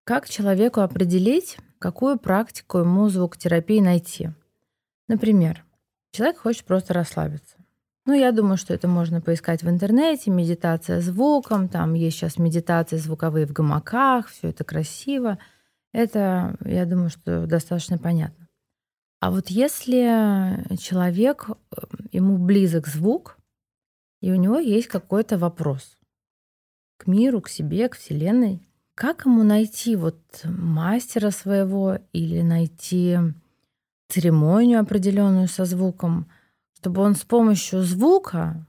Как 0.03 0.29
человеку 0.29 0.81
определить, 0.81 1.57
какую 1.79 2.19
практику 2.19 2.79
ему 2.79 3.09
звукотерапии 3.11 3.79
найти? 3.79 4.31
Например, 5.07 5.65
человек 6.11 6.39
хочет 6.39 6.65
просто 6.65 6.95
расслабиться. 6.95 7.59
Ну, 8.07 8.13
я 8.13 8.33
думаю, 8.33 8.57
что 8.57 8.75
это 8.75 8.89
можно 8.89 9.21
поискать 9.21 9.63
в 9.63 9.69
интернете, 9.69 10.33
медитация 10.33 11.01
звуком, 11.01 11.69
там 11.69 11.95
есть 11.95 12.17
сейчас 12.17 12.39
медитации 12.39 12.97
звуковые 12.97 13.47
в 13.47 13.53
гамаках, 13.53 14.31
все 14.31 14.49
это 14.49 14.65
красиво. 14.65 15.39
Это, 15.93 16.57
я 16.65 16.87
думаю, 16.87 17.11
что 17.11 17.47
достаточно 17.47 17.99
понятно. 17.99 18.46
А 19.21 19.31
вот 19.31 19.49
если 19.49 20.77
человек, 20.79 21.49
э, 21.49 21.77
ему 22.13 22.39
близок 22.39 22.87
звук, 22.87 23.39
и 24.21 24.31
у 24.31 24.37
него 24.37 24.59
есть 24.59 24.89
какой-то 24.89 25.39
вопрос 25.39 25.99
к 26.99 27.07
миру, 27.07 27.41
к 27.41 27.49
себе, 27.49 27.89
к 27.89 27.97
Вселенной, 27.97 28.67
как 28.95 29.27
ему 29.27 29.43
найти 29.43 29.97
вот 29.97 30.19
мастера 30.45 31.31
своего 31.31 31.99
или 32.13 32.41
найти 32.41 33.19
церемонию 34.09 34.81
определенную 34.81 35.49
со 35.49 35.65
звуком, 35.65 36.31
чтобы 36.75 37.03
он 37.03 37.15
с 37.15 37.23
помощью 37.23 37.83
звука 37.83 38.67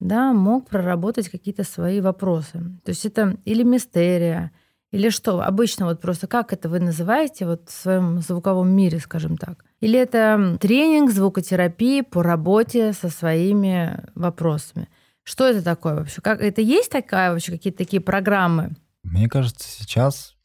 да, 0.00 0.32
мог 0.32 0.68
проработать 0.68 1.28
какие-то 1.28 1.64
свои 1.64 2.00
вопросы. 2.00 2.58
То 2.84 2.90
есть 2.90 3.06
это 3.06 3.36
или 3.44 3.62
мистерия, 3.62 4.52
или 4.92 5.08
что? 5.08 5.40
Обычно 5.40 5.86
вот 5.86 6.00
просто 6.00 6.26
как 6.26 6.52
это 6.52 6.68
вы 6.68 6.78
называете 6.78 7.46
вот 7.46 7.70
в 7.70 7.72
своем 7.72 8.20
звуковом 8.20 8.70
мире, 8.70 9.00
скажем 9.00 9.38
так? 9.38 9.64
Или 9.80 9.98
это 9.98 10.58
тренинг 10.60 11.10
звукотерапии 11.10 12.02
по 12.02 12.22
работе 12.22 12.92
со 12.92 13.08
своими 13.08 14.04
вопросами? 14.14 14.88
Что 15.22 15.48
это 15.48 15.62
такое 15.62 15.94
вообще? 15.94 16.20
Как, 16.20 16.42
это 16.42 16.60
есть 16.60 16.90
такая 16.90 17.32
вообще 17.32 17.52
какие-то 17.52 17.78
такие 17.78 18.02
программы? 18.02 18.72
Мне 19.02 19.28
кажется, 19.28 19.66
сейчас 19.66 20.36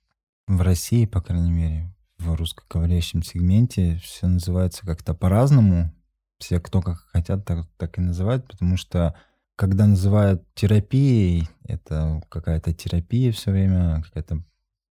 в 0.47 0.61
России, 0.61 1.05
по 1.05 1.21
крайней 1.21 1.51
мере, 1.51 1.93
в 2.17 2.33
русскоговорящем 2.33 3.23
сегменте 3.23 3.99
все 4.01 4.27
называется 4.27 4.85
как-то 4.85 5.13
по-разному. 5.13 5.93
Все, 6.39 6.61
кто 6.61 6.81
как 6.81 6.99
хотят, 7.11 7.45
так, 7.45 7.65
так 7.77 7.97
и 7.97 8.01
называют, 8.01 8.47
потому 8.47 8.77
что 8.77 9.13
когда 9.57 9.87
называют 9.87 10.43
терапией, 10.53 11.49
это 11.63 12.21
какая-то 12.29 12.73
терапия 12.73 13.31
все 13.31 13.51
время, 13.51 14.03
какая-то 14.03 14.43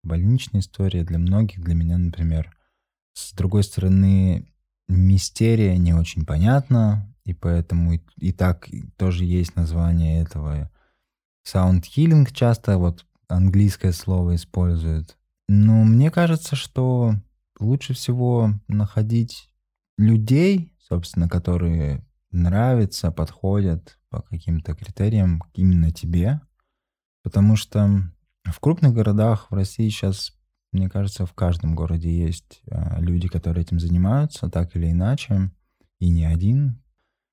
больничная 0.02 0.60
история 0.60 1.04
для 1.04 1.18
многих, 1.18 1.60
для 1.60 1.74
меня, 1.74 1.96
например. 1.96 2.54
С 3.14 3.32
другой 3.32 3.62
стороны, 3.62 4.52
мистерия 4.88 5.76
не 5.76 5.94
очень 5.94 6.26
понятна, 6.26 7.08
и 7.24 7.34
поэтому 7.34 7.94
и, 7.94 8.00
и 8.16 8.32
так 8.32 8.68
тоже 8.96 9.24
есть 9.24 9.54
название 9.54 10.22
этого. 10.22 10.70
Sound 11.46 11.84
healing 11.96 12.28
часто 12.32 12.78
вот 12.78 13.06
английское 13.28 13.92
слово 13.92 14.34
используют. 14.34 15.16
Но 15.46 15.84
мне 15.84 16.10
кажется, 16.10 16.56
что 16.56 17.14
лучше 17.60 17.94
всего 17.94 18.50
находить 18.66 19.50
людей, 19.96 20.74
собственно, 20.80 21.28
которые 21.28 22.04
нравятся, 22.32 23.12
подходят, 23.12 23.97
по 24.10 24.22
каким-то 24.22 24.74
критериям 24.74 25.42
именно 25.54 25.90
тебе, 25.90 26.40
потому 27.22 27.56
что 27.56 28.02
в 28.44 28.60
крупных 28.60 28.94
городах 28.94 29.50
в 29.50 29.54
России 29.54 29.88
сейчас, 29.88 30.32
мне 30.72 30.88
кажется, 30.88 31.26
в 31.26 31.32
каждом 31.34 31.74
городе 31.74 32.10
есть 32.10 32.62
а, 32.70 33.00
люди, 33.00 33.28
которые 33.28 33.62
этим 33.62 33.80
занимаются, 33.80 34.48
так 34.48 34.74
или 34.76 34.90
иначе, 34.90 35.50
и 35.98 36.08
не 36.08 36.24
один. 36.24 36.82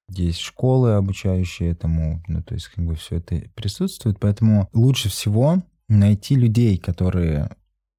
Есть 0.09 0.39
школы, 0.39 0.93
обучающие 0.93 1.71
этому, 1.71 2.23
ну, 2.27 2.43
то 2.43 2.53
есть 2.53 2.67
как 2.67 2.85
бы 2.85 2.95
все 2.95 3.17
это 3.17 3.41
присутствует, 3.55 4.19
поэтому 4.19 4.69
лучше 4.73 5.09
всего 5.09 5.63
найти 5.87 6.35
людей, 6.35 6.77
которые 6.77 7.49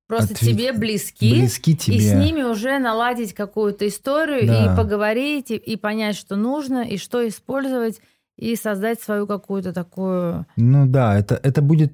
Просто 0.06 0.34
ответ... 0.34 0.52
тебе 0.52 0.72
близки, 0.72 1.32
близки 1.32 1.76
тебе. 1.76 1.96
и 1.96 2.00
с 2.00 2.12
ними 2.12 2.42
уже 2.42 2.78
наладить 2.78 3.34
какую-то 3.34 3.88
историю 3.88 4.46
да. 4.46 4.72
и 4.72 4.76
поговорить, 4.76 5.50
и, 5.50 5.56
и 5.56 5.76
понять, 5.76 6.14
что 6.14 6.36
нужно, 6.36 6.82
и 6.82 6.96
что 6.96 7.26
использовать, 7.26 8.00
и 8.36 8.56
создать 8.56 9.00
свою 9.00 9.26
какую-то 9.26 9.72
такую... 9.72 10.46
Ну 10.56 10.86
да, 10.86 11.18
это, 11.18 11.40
это 11.42 11.62
будет 11.62 11.92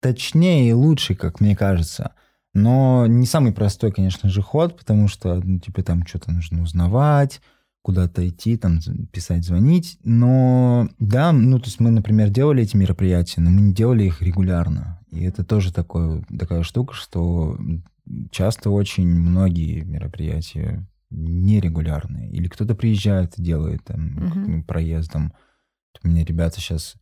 точнее 0.00 0.68
и 0.68 0.72
лучше, 0.72 1.14
как 1.14 1.40
мне 1.40 1.56
кажется. 1.56 2.12
Но 2.52 3.06
не 3.06 3.26
самый 3.26 3.52
простой, 3.52 3.90
конечно 3.90 4.28
же, 4.28 4.42
ход, 4.42 4.76
потому 4.76 5.08
что 5.08 5.40
ну, 5.42 5.58
тебе 5.58 5.82
там 5.82 6.06
что-то 6.06 6.30
нужно 6.30 6.62
узнавать, 6.62 7.40
куда-то 7.82 8.26
идти, 8.28 8.56
там 8.56 8.80
писать, 9.12 9.44
звонить. 9.44 9.98
Но 10.04 10.88
да, 10.98 11.32
ну 11.32 11.58
то 11.58 11.66
есть 11.66 11.80
мы, 11.80 11.90
например, 11.90 12.30
делали 12.30 12.62
эти 12.62 12.76
мероприятия, 12.76 13.40
но 13.40 13.50
мы 13.50 13.60
не 13.60 13.74
делали 13.74 14.04
их 14.04 14.22
регулярно. 14.22 15.00
И 15.10 15.22
это 15.24 15.44
тоже 15.44 15.72
такое, 15.72 16.24
такая 16.38 16.62
штука, 16.62 16.94
что 16.94 17.58
часто 18.30 18.70
очень 18.70 19.06
многие 19.06 19.82
мероприятия 19.82 20.86
нерегулярные. 21.10 22.30
Или 22.30 22.48
кто-то 22.48 22.74
приезжает 22.74 23.38
и 23.38 23.42
делает 23.42 23.84
там, 23.84 24.16
угу. 24.16 24.62
проездом. 24.64 25.32
У 26.02 26.08
меня 26.08 26.24
ребята 26.24 26.60
сейчас 26.60 26.96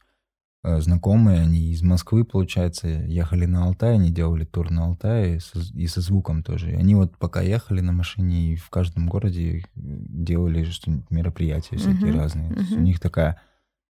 э, 0.63 0.81
знакомые, 0.81 1.41
они 1.41 1.73
из 1.73 1.83
Москвы, 1.83 2.25
получается, 2.25 2.89
ехали 2.89 3.47
на 3.47 3.65
Алтай, 3.65 3.95
они 3.95 4.11
делали 4.11 4.45
тур 4.45 4.71
на 4.71 4.85
Алтае 4.87 5.41
и 5.75 5.87
со 5.87 6.01
звуком 6.01 6.43
тоже. 6.43 6.73
И 6.73 6.75
они 6.75 6.95
вот 6.95 7.17
пока 7.19 7.41
ехали 7.41 7.81
на 7.81 7.93
машине 7.93 8.53
и 8.53 8.57
в 8.57 8.71
каждом 8.71 9.09
городе 9.09 9.65
делали 9.75 10.65
что-нибудь, 10.65 11.11
мероприятия 11.11 11.77
всякие 11.77 12.13
uh-huh, 12.13 12.19
разные. 12.19 12.51
Uh-huh. 12.53 12.77
у 12.77 12.81
них 12.81 13.01
такая 13.01 13.41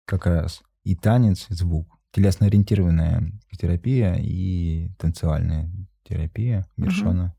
как 0.04 0.26
раз 0.26 0.62
и 0.84 0.94
танец, 0.94 1.46
и 1.48 1.54
звук. 1.54 1.98
Телесно-ориентированная 2.12 3.32
терапия 3.58 4.16
и 4.20 4.90
танцевальная 4.98 5.70
терапия 6.04 6.66
Мершона. 6.76 7.24
Угу. 7.24 7.34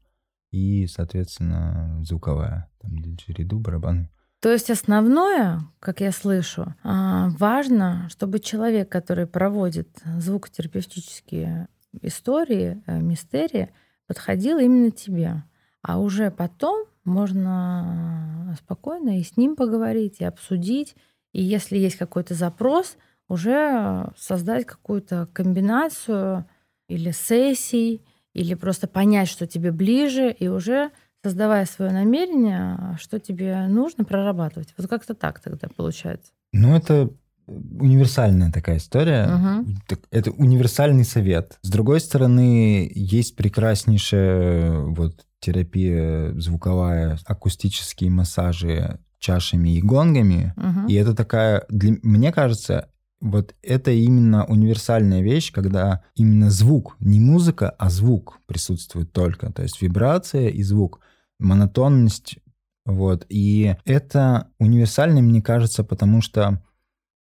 И, 0.52 0.88
соответственно, 0.88 2.00
звуковая. 2.04 2.70
Там 2.80 2.98
диджериду, 2.98 3.60
барабаны. 3.60 4.10
То 4.44 4.52
есть 4.52 4.70
основное, 4.70 5.62
как 5.80 6.02
я 6.02 6.12
слышу, 6.12 6.76
а, 6.84 7.30
важно, 7.40 8.10
чтобы 8.10 8.40
человек, 8.40 8.90
который 8.90 9.26
проводит 9.26 9.88
звукотерапевтические 10.18 11.70
истории, 12.02 12.84
э, 12.86 13.00
мистерии, 13.00 13.70
подходил 14.06 14.58
именно 14.58 14.92
тебе. 14.92 15.46
А 15.82 15.98
уже 15.98 16.30
потом 16.30 16.86
можно 17.06 18.54
спокойно 18.62 19.18
и 19.18 19.24
с 19.24 19.38
ним 19.38 19.56
поговорить, 19.56 20.18
и 20.20 20.26
обсудить. 20.26 20.98
И 21.32 21.42
если 21.42 21.78
есть 21.78 21.96
какой-то 21.96 22.34
запрос, 22.34 22.98
уже 23.30 24.12
создать 24.18 24.66
какую-то 24.66 25.30
комбинацию 25.32 26.46
или 26.90 27.12
сессий, 27.12 28.02
или 28.34 28.56
просто 28.56 28.90
понять, 28.90 29.30
что 29.30 29.48
тебе 29.48 29.72
ближе, 29.72 30.36
и 30.38 30.50
уже 30.50 30.92
создавая 31.24 31.66
свое 31.66 31.92
намерение, 31.92 32.98
что 33.00 33.20
тебе 33.20 33.68
нужно 33.68 34.04
прорабатывать. 34.04 34.74
Вот 34.78 34.88
как-то 34.88 35.14
так 35.14 35.40
тогда 35.40 35.68
получается. 35.76 36.32
Ну, 36.52 36.76
это 36.76 37.10
универсальная 37.48 38.52
такая 38.52 38.78
история. 38.78 39.28
Угу. 39.28 39.98
Это 40.12 40.32
универсальный 40.32 41.06
совет. 41.06 41.58
С 41.62 41.70
другой 41.70 42.00
стороны, 42.00 42.92
есть 42.94 43.36
прекраснейшая 43.36 44.80
вот 44.80 45.26
терапия 45.40 46.34
звуковая, 46.40 47.18
акустические 47.26 48.12
массажи 48.12 49.00
чашами 49.20 49.78
и 49.78 49.82
гонгами. 49.82 50.54
Угу. 50.58 50.88
И 50.90 50.94
это 50.96 51.16
такая, 51.16 51.66
для, 51.70 51.96
мне 52.02 52.32
кажется, 52.32 52.90
вот 53.22 53.56
это 53.62 53.92
именно 53.92 54.46
универсальная 54.46 55.22
вещь, 55.22 55.52
когда 55.54 56.04
именно 56.16 56.50
звук, 56.50 56.98
не 57.00 57.22
музыка, 57.22 57.70
а 57.70 57.90
звук 57.90 58.40
присутствует 58.46 59.14
только. 59.14 59.52
То 59.52 59.64
есть 59.64 59.82
вибрация 59.82 60.50
и 60.50 60.62
звук, 60.62 61.00
монотонность. 61.40 62.38
Вот. 62.86 63.26
И 63.30 63.76
это 63.86 64.50
универсально, 64.60 65.22
мне 65.22 65.42
кажется, 65.42 65.84
потому 65.84 66.22
что 66.22 66.62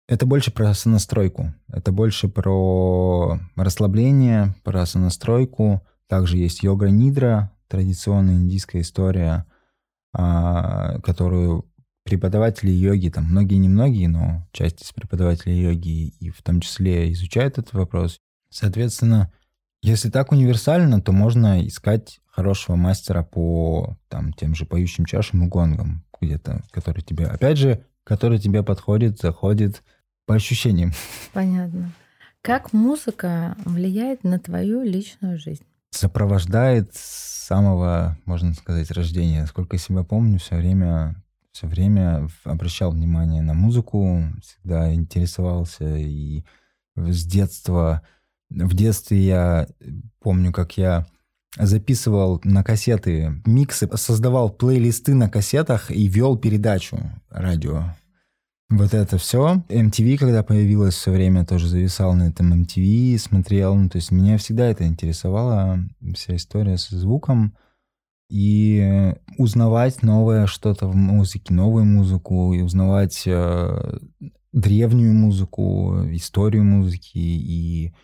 это 0.08 0.26
больше 0.26 0.52
про 0.52 0.72
сонастройку. 0.74 1.54
Это 1.68 1.92
больше 1.92 2.28
про 2.28 3.38
расслабление, 3.56 4.54
про 4.62 4.86
сонастройку. 4.86 5.82
Также 6.08 6.36
есть 6.36 6.62
йога-нидра, 6.62 7.52
традиционная 7.68 8.34
индийская 8.36 8.80
история, 8.80 9.46
а, 10.12 11.00
которую 11.00 11.64
преподаватели 12.04 12.70
йоги, 12.70 13.08
там 13.08 13.24
многие, 13.24 13.56
немногие, 13.56 14.08
но 14.08 14.46
часть 14.52 14.82
из 14.82 14.92
преподавателей 14.92 15.60
йоги 15.60 16.08
и 16.20 16.30
в 16.30 16.40
том 16.42 16.60
числе 16.60 17.12
изучают 17.12 17.58
этот 17.58 17.72
вопрос. 17.72 18.20
Соответственно, 18.48 19.32
если 19.82 20.10
так 20.10 20.32
универсально, 20.32 21.00
то 21.00 21.12
можно 21.12 21.66
искать 21.66 22.20
хорошего 22.26 22.76
мастера 22.76 23.22
по 23.22 23.96
там, 24.08 24.32
тем 24.32 24.54
же 24.54 24.66
поющим 24.66 25.04
чашам 25.04 25.44
и 25.44 25.48
гонгам 25.48 26.04
где-то, 26.20 26.62
который 26.70 27.02
тебе, 27.02 27.26
опять 27.26 27.58
же, 27.58 27.84
который 28.04 28.38
тебе 28.38 28.62
подходит, 28.62 29.18
заходит 29.18 29.82
по 30.26 30.34
ощущениям. 30.34 30.92
Понятно. 31.32 31.92
Как 32.42 32.72
музыка 32.72 33.56
влияет 33.64 34.24
на 34.24 34.38
твою 34.38 34.82
личную 34.82 35.38
жизнь? 35.38 35.64
Сопровождает 35.90 36.94
с 36.94 37.46
самого, 37.46 38.18
можно 38.24 38.54
сказать, 38.54 38.90
рождения. 38.90 39.46
Сколько 39.46 39.78
себя 39.78 40.02
помню, 40.02 40.38
все 40.38 40.56
время 40.56 41.16
все 41.56 41.68
время 41.68 42.28
обращал 42.44 42.90
внимание 42.90 43.40
на 43.40 43.54
музыку, 43.54 44.24
всегда 44.42 44.92
интересовался 44.92 45.96
и 45.96 46.44
с 46.96 47.24
детства, 47.24 48.02
в 48.50 48.74
детстве 48.74 49.18
я 49.18 49.68
помню, 50.20 50.52
как 50.52 50.76
я 50.76 51.06
записывал 51.58 52.40
на 52.44 52.62
кассеты 52.62 53.42
миксы, 53.46 53.88
создавал 53.96 54.50
плейлисты 54.50 55.14
на 55.14 55.28
кассетах 55.28 55.90
и 55.90 56.06
вел 56.06 56.36
передачу 56.36 56.98
радио. 57.30 57.94
Вот 58.68 58.94
это 58.94 59.16
все. 59.16 59.62
MTV, 59.68 60.18
когда 60.18 60.42
появилось 60.42 60.94
все 60.94 61.12
время, 61.12 61.46
тоже 61.46 61.68
зависал 61.68 62.14
на 62.14 62.24
этом 62.24 62.52
MTV, 62.52 63.16
смотрел. 63.18 63.76
Ну, 63.76 63.88
то 63.88 63.96
есть 63.96 64.10
меня 64.10 64.38
всегда 64.38 64.66
это 64.66 64.84
интересовало, 64.84 65.78
вся 66.14 66.34
история 66.34 66.76
со 66.76 66.98
звуком 66.98 67.56
и 68.28 69.14
узнавать 69.38 70.02
новое 70.02 70.46
что-то 70.46 70.88
в 70.88 70.96
музыке, 70.96 71.54
новую 71.54 71.84
музыку, 71.84 72.52
и 72.54 72.60
узнавать 72.60 73.22
э, 73.26 73.98
древнюю 74.52 75.14
музыку, 75.14 75.94
историю 76.10 76.64
музыки 76.64 77.18
и 77.18 77.94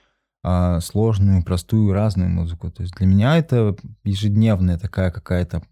э, 0.44 0.80
сложную, 0.80 1.44
простую, 1.44 1.92
разную 1.92 2.30
музыку. 2.30 2.70
То 2.70 2.82
есть 2.82 2.94
для 2.94 3.06
меня 3.06 3.36
это 3.36 3.76
ежедневная 4.04 4.78
такая 4.78 5.10
какая-то 5.10 5.62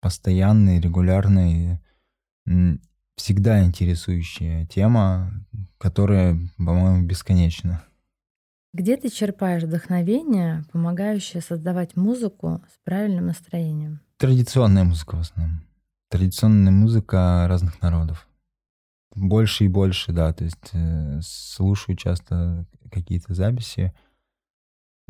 постоянная, 0.00 0.80
регулярная, 0.80 1.80
всегда 3.16 3.62
интересующая 3.62 4.66
тема, 4.66 5.30
которая, 5.78 6.38
по-моему, 6.56 7.06
бесконечна. 7.06 7.84
Где 8.72 8.96
ты 8.96 9.10
черпаешь 9.10 9.64
вдохновение, 9.64 10.64
помогающее 10.72 11.42
создавать 11.42 11.96
музыку 11.96 12.62
с 12.72 12.78
правильным 12.84 13.26
настроением? 13.26 14.00
Традиционная 14.16 14.84
музыка 14.84 15.16
в 15.16 15.20
основном. 15.20 15.60
Традиционная 16.08 16.72
музыка 16.72 17.46
разных 17.48 17.82
народов. 17.82 18.28
Больше 19.14 19.64
и 19.64 19.68
больше, 19.68 20.12
да. 20.12 20.32
То 20.32 20.44
есть 20.44 20.70
э, 20.72 21.20
слушаю 21.22 21.96
часто 21.96 22.64
какие-то 22.92 23.34
записи. 23.34 23.92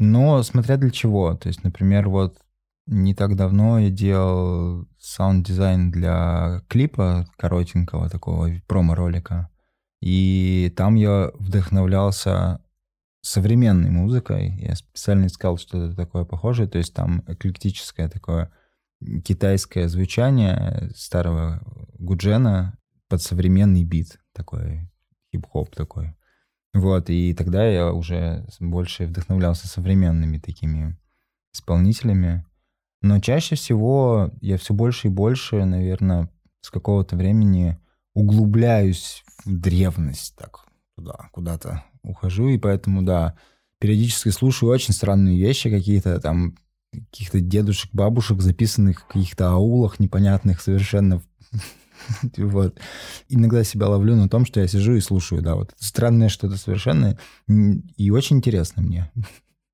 Но 0.00 0.42
смотря 0.42 0.78
для 0.78 0.90
чего. 0.90 1.34
То 1.34 1.48
есть, 1.48 1.62
например, 1.62 2.08
вот 2.08 2.38
не 2.86 3.14
так 3.14 3.36
давно 3.36 3.78
я 3.78 3.90
делал 3.90 4.88
саунд-дизайн 4.98 5.90
для 5.90 6.62
клипа 6.68 7.26
коротенького 7.36 8.08
такого 8.08 8.48
промо-ролика. 8.66 9.50
И 10.00 10.72
там 10.74 10.94
я 10.94 11.30
вдохновлялся 11.34 12.64
современной 13.20 13.90
музыкой. 13.90 14.56
Я 14.58 14.74
специально 14.74 15.26
искал 15.26 15.58
что-то 15.58 15.94
такое 15.94 16.24
похожее, 16.24 16.66
то 16.66 16.78
есть 16.78 16.94
там 16.94 17.22
эклектическое 17.26 18.08
такое 18.08 18.50
китайское 19.22 19.86
звучание 19.88 20.90
старого 20.96 21.60
гуджена 21.98 22.78
под 23.10 23.20
современный 23.20 23.84
бит, 23.84 24.18
такой 24.32 24.90
хип-хоп 25.30 25.74
такой. 25.76 26.16
Вот, 26.72 27.11
и 27.11 27.35
тогда 27.35 27.66
я 27.66 27.92
уже 27.92 28.46
больше 28.61 29.06
вдохновлялся 29.06 29.66
современными 29.66 30.38
такими 30.38 30.96
исполнителями. 31.52 32.44
Но 33.02 33.18
чаще 33.18 33.56
всего 33.56 34.30
я 34.40 34.56
все 34.56 34.74
больше 34.74 35.09
и 35.09 35.11
больше, 35.11 35.64
наверное, 35.64 36.30
с 36.61 36.70
какого-то 36.70 37.16
времени 37.16 37.78
углубляюсь 38.14 39.24
в 39.44 39.59
древность, 39.59 40.37
так, 40.37 40.61
туда, 40.96 41.28
куда-то 41.33 41.85
ухожу, 42.02 42.48
и 42.48 42.59
поэтому, 42.59 43.02
да, 43.02 43.37
периодически 43.78 44.28
слушаю 44.28 44.70
очень 44.70 44.92
странные 44.92 45.38
вещи 45.38 45.70
какие-то, 45.70 46.20
там, 46.20 46.56
каких-то 46.92 47.40
дедушек, 47.40 47.90
бабушек, 47.92 48.40
записанных 48.40 49.00
в 49.00 49.06
каких-то 49.06 49.50
аулах 49.50 49.98
непонятных 49.98 50.61
совершенно. 50.61 51.22
Вот. 52.36 52.78
Иногда 53.28 53.64
себя 53.64 53.88
ловлю 53.88 54.16
на 54.16 54.28
том, 54.28 54.46
что 54.46 54.60
я 54.60 54.68
сижу 54.68 54.94
и 54.94 55.00
слушаю, 55.00 55.42
да, 55.42 55.54
вот 55.54 55.74
странное 55.78 56.28
что-то 56.28 56.56
совершенно, 56.56 57.18
и 57.48 58.10
очень 58.10 58.38
интересно 58.38 58.82
мне. 58.82 59.10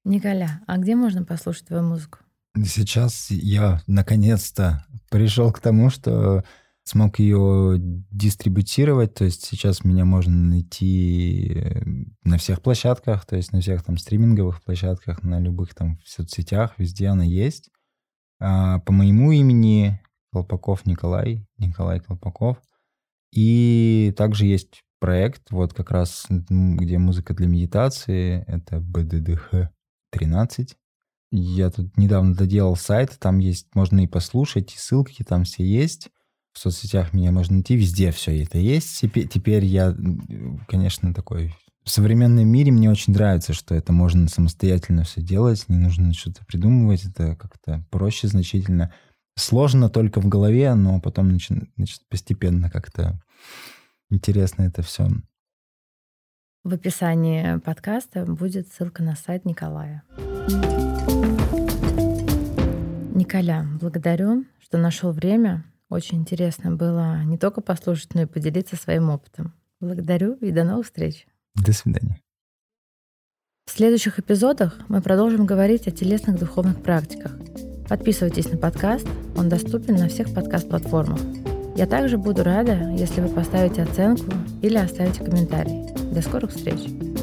Николя, 0.04 0.60
а 0.66 0.78
где 0.78 0.94
можно 0.94 1.24
послушать 1.24 1.66
твою 1.66 1.82
музыку? 1.82 2.18
Сейчас 2.64 3.30
я 3.30 3.82
наконец-то 3.86 4.84
пришел 5.10 5.52
к 5.52 5.60
тому, 5.60 5.90
что 5.90 6.44
смог 6.84 7.18
ее 7.18 7.74
дистрибутировать, 7.78 9.14
то 9.14 9.24
есть 9.24 9.44
сейчас 9.44 9.82
меня 9.82 10.04
можно 10.04 10.32
найти 10.32 11.52
э, 11.52 11.82
на 12.22 12.38
всех 12.38 12.62
площадках, 12.62 13.26
то 13.26 13.34
есть 13.34 13.52
на 13.52 13.60
всех 13.60 13.82
там 13.82 13.98
стриминговых 13.98 14.62
площадках, 14.62 15.24
на 15.24 15.40
любых 15.40 15.74
там 15.74 15.98
соцсетях, 16.04 16.74
везде 16.78 17.08
она 17.08 17.24
есть. 17.24 17.70
А, 18.38 18.78
по 18.80 18.92
моему 18.92 19.32
имени 19.32 20.00
Колпаков 20.36 20.86
Николай, 20.86 21.46
Николай 21.58 22.00
Колпаков. 22.00 22.58
И 23.32 24.14
также 24.16 24.46
есть 24.46 24.82
проект, 25.00 25.50
вот 25.50 25.72
как 25.72 25.90
раз, 25.90 26.26
где 26.28 26.98
музыка 26.98 27.34
для 27.34 27.46
медитации, 27.46 28.44
это 28.46 28.80
БДДХ 28.80 29.70
13. 30.10 30.76
Я 31.32 31.70
тут 31.70 31.96
недавно 31.96 32.34
доделал 32.34 32.76
сайт, 32.76 33.16
там 33.18 33.38
есть, 33.38 33.74
можно 33.74 34.00
и 34.00 34.06
послушать, 34.06 34.74
и 34.74 34.78
ссылки 34.78 35.22
там 35.22 35.44
все 35.44 35.64
есть 35.64 36.10
в 36.56 36.58
соцсетях 36.58 37.12
меня 37.12 37.32
можно 37.32 37.56
найти, 37.56 37.76
везде 37.76 38.10
все 38.10 38.42
это 38.42 38.56
есть. 38.56 38.98
Теперь, 38.98 39.28
теперь 39.28 39.64
я, 39.64 39.94
конечно, 40.66 41.12
такой... 41.12 41.54
В 41.84 41.90
современном 41.90 42.48
мире 42.48 42.72
мне 42.72 42.90
очень 42.90 43.12
нравится, 43.12 43.52
что 43.52 43.74
это 43.74 43.92
можно 43.92 44.26
самостоятельно 44.26 45.04
все 45.04 45.20
делать, 45.20 45.66
не 45.68 45.76
нужно 45.76 46.14
что-то 46.14 46.44
придумывать, 46.46 47.04
это 47.04 47.36
как-то 47.36 47.84
проще 47.90 48.26
значительно. 48.26 48.92
Сложно 49.38 49.90
только 49.90 50.20
в 50.20 50.28
голове, 50.28 50.74
но 50.74 51.00
потом 51.00 51.28
значит, 51.30 51.58
значит 51.76 52.00
постепенно 52.08 52.70
как-то 52.70 53.20
интересно 54.10 54.62
это 54.62 54.82
все. 54.82 55.08
В 56.64 56.72
описании 56.72 57.58
подкаста 57.58 58.24
будет 58.24 58.72
ссылка 58.72 59.02
на 59.02 59.14
сайт 59.14 59.44
Николая. 59.44 60.02
Николя, 63.14 63.66
благодарю, 63.80 64.46
что 64.60 64.78
нашел 64.78 65.12
время. 65.12 65.64
Очень 65.88 66.18
интересно 66.18 66.74
было 66.74 67.22
не 67.22 67.38
только 67.38 67.60
послушать, 67.60 68.14
но 68.14 68.22
и 68.22 68.26
поделиться 68.26 68.74
своим 68.74 69.10
опытом. 69.10 69.54
Благодарю 69.80 70.34
и 70.34 70.50
до 70.50 70.64
новых 70.64 70.86
встреч. 70.86 71.26
До 71.54 71.72
свидания. 71.72 72.20
В 73.66 73.70
следующих 73.70 74.18
эпизодах 74.18 74.78
мы 74.88 75.00
продолжим 75.02 75.46
говорить 75.46 75.86
о 75.86 75.90
телесных 75.90 76.38
духовных 76.38 76.82
практиках. 76.82 77.36
Подписывайтесь 77.88 78.50
на 78.50 78.56
подкаст, 78.56 79.06
он 79.36 79.48
доступен 79.48 79.94
на 79.94 80.08
всех 80.08 80.34
подкаст-платформах. 80.34 81.20
Я 81.76 81.86
также 81.86 82.18
буду 82.18 82.42
рада, 82.42 82.90
если 82.96 83.20
вы 83.20 83.28
поставите 83.28 83.82
оценку 83.82 84.32
или 84.62 84.76
оставите 84.76 85.22
комментарий. 85.22 85.86
До 86.12 86.20
скорых 86.22 86.50
встреч! 86.50 87.15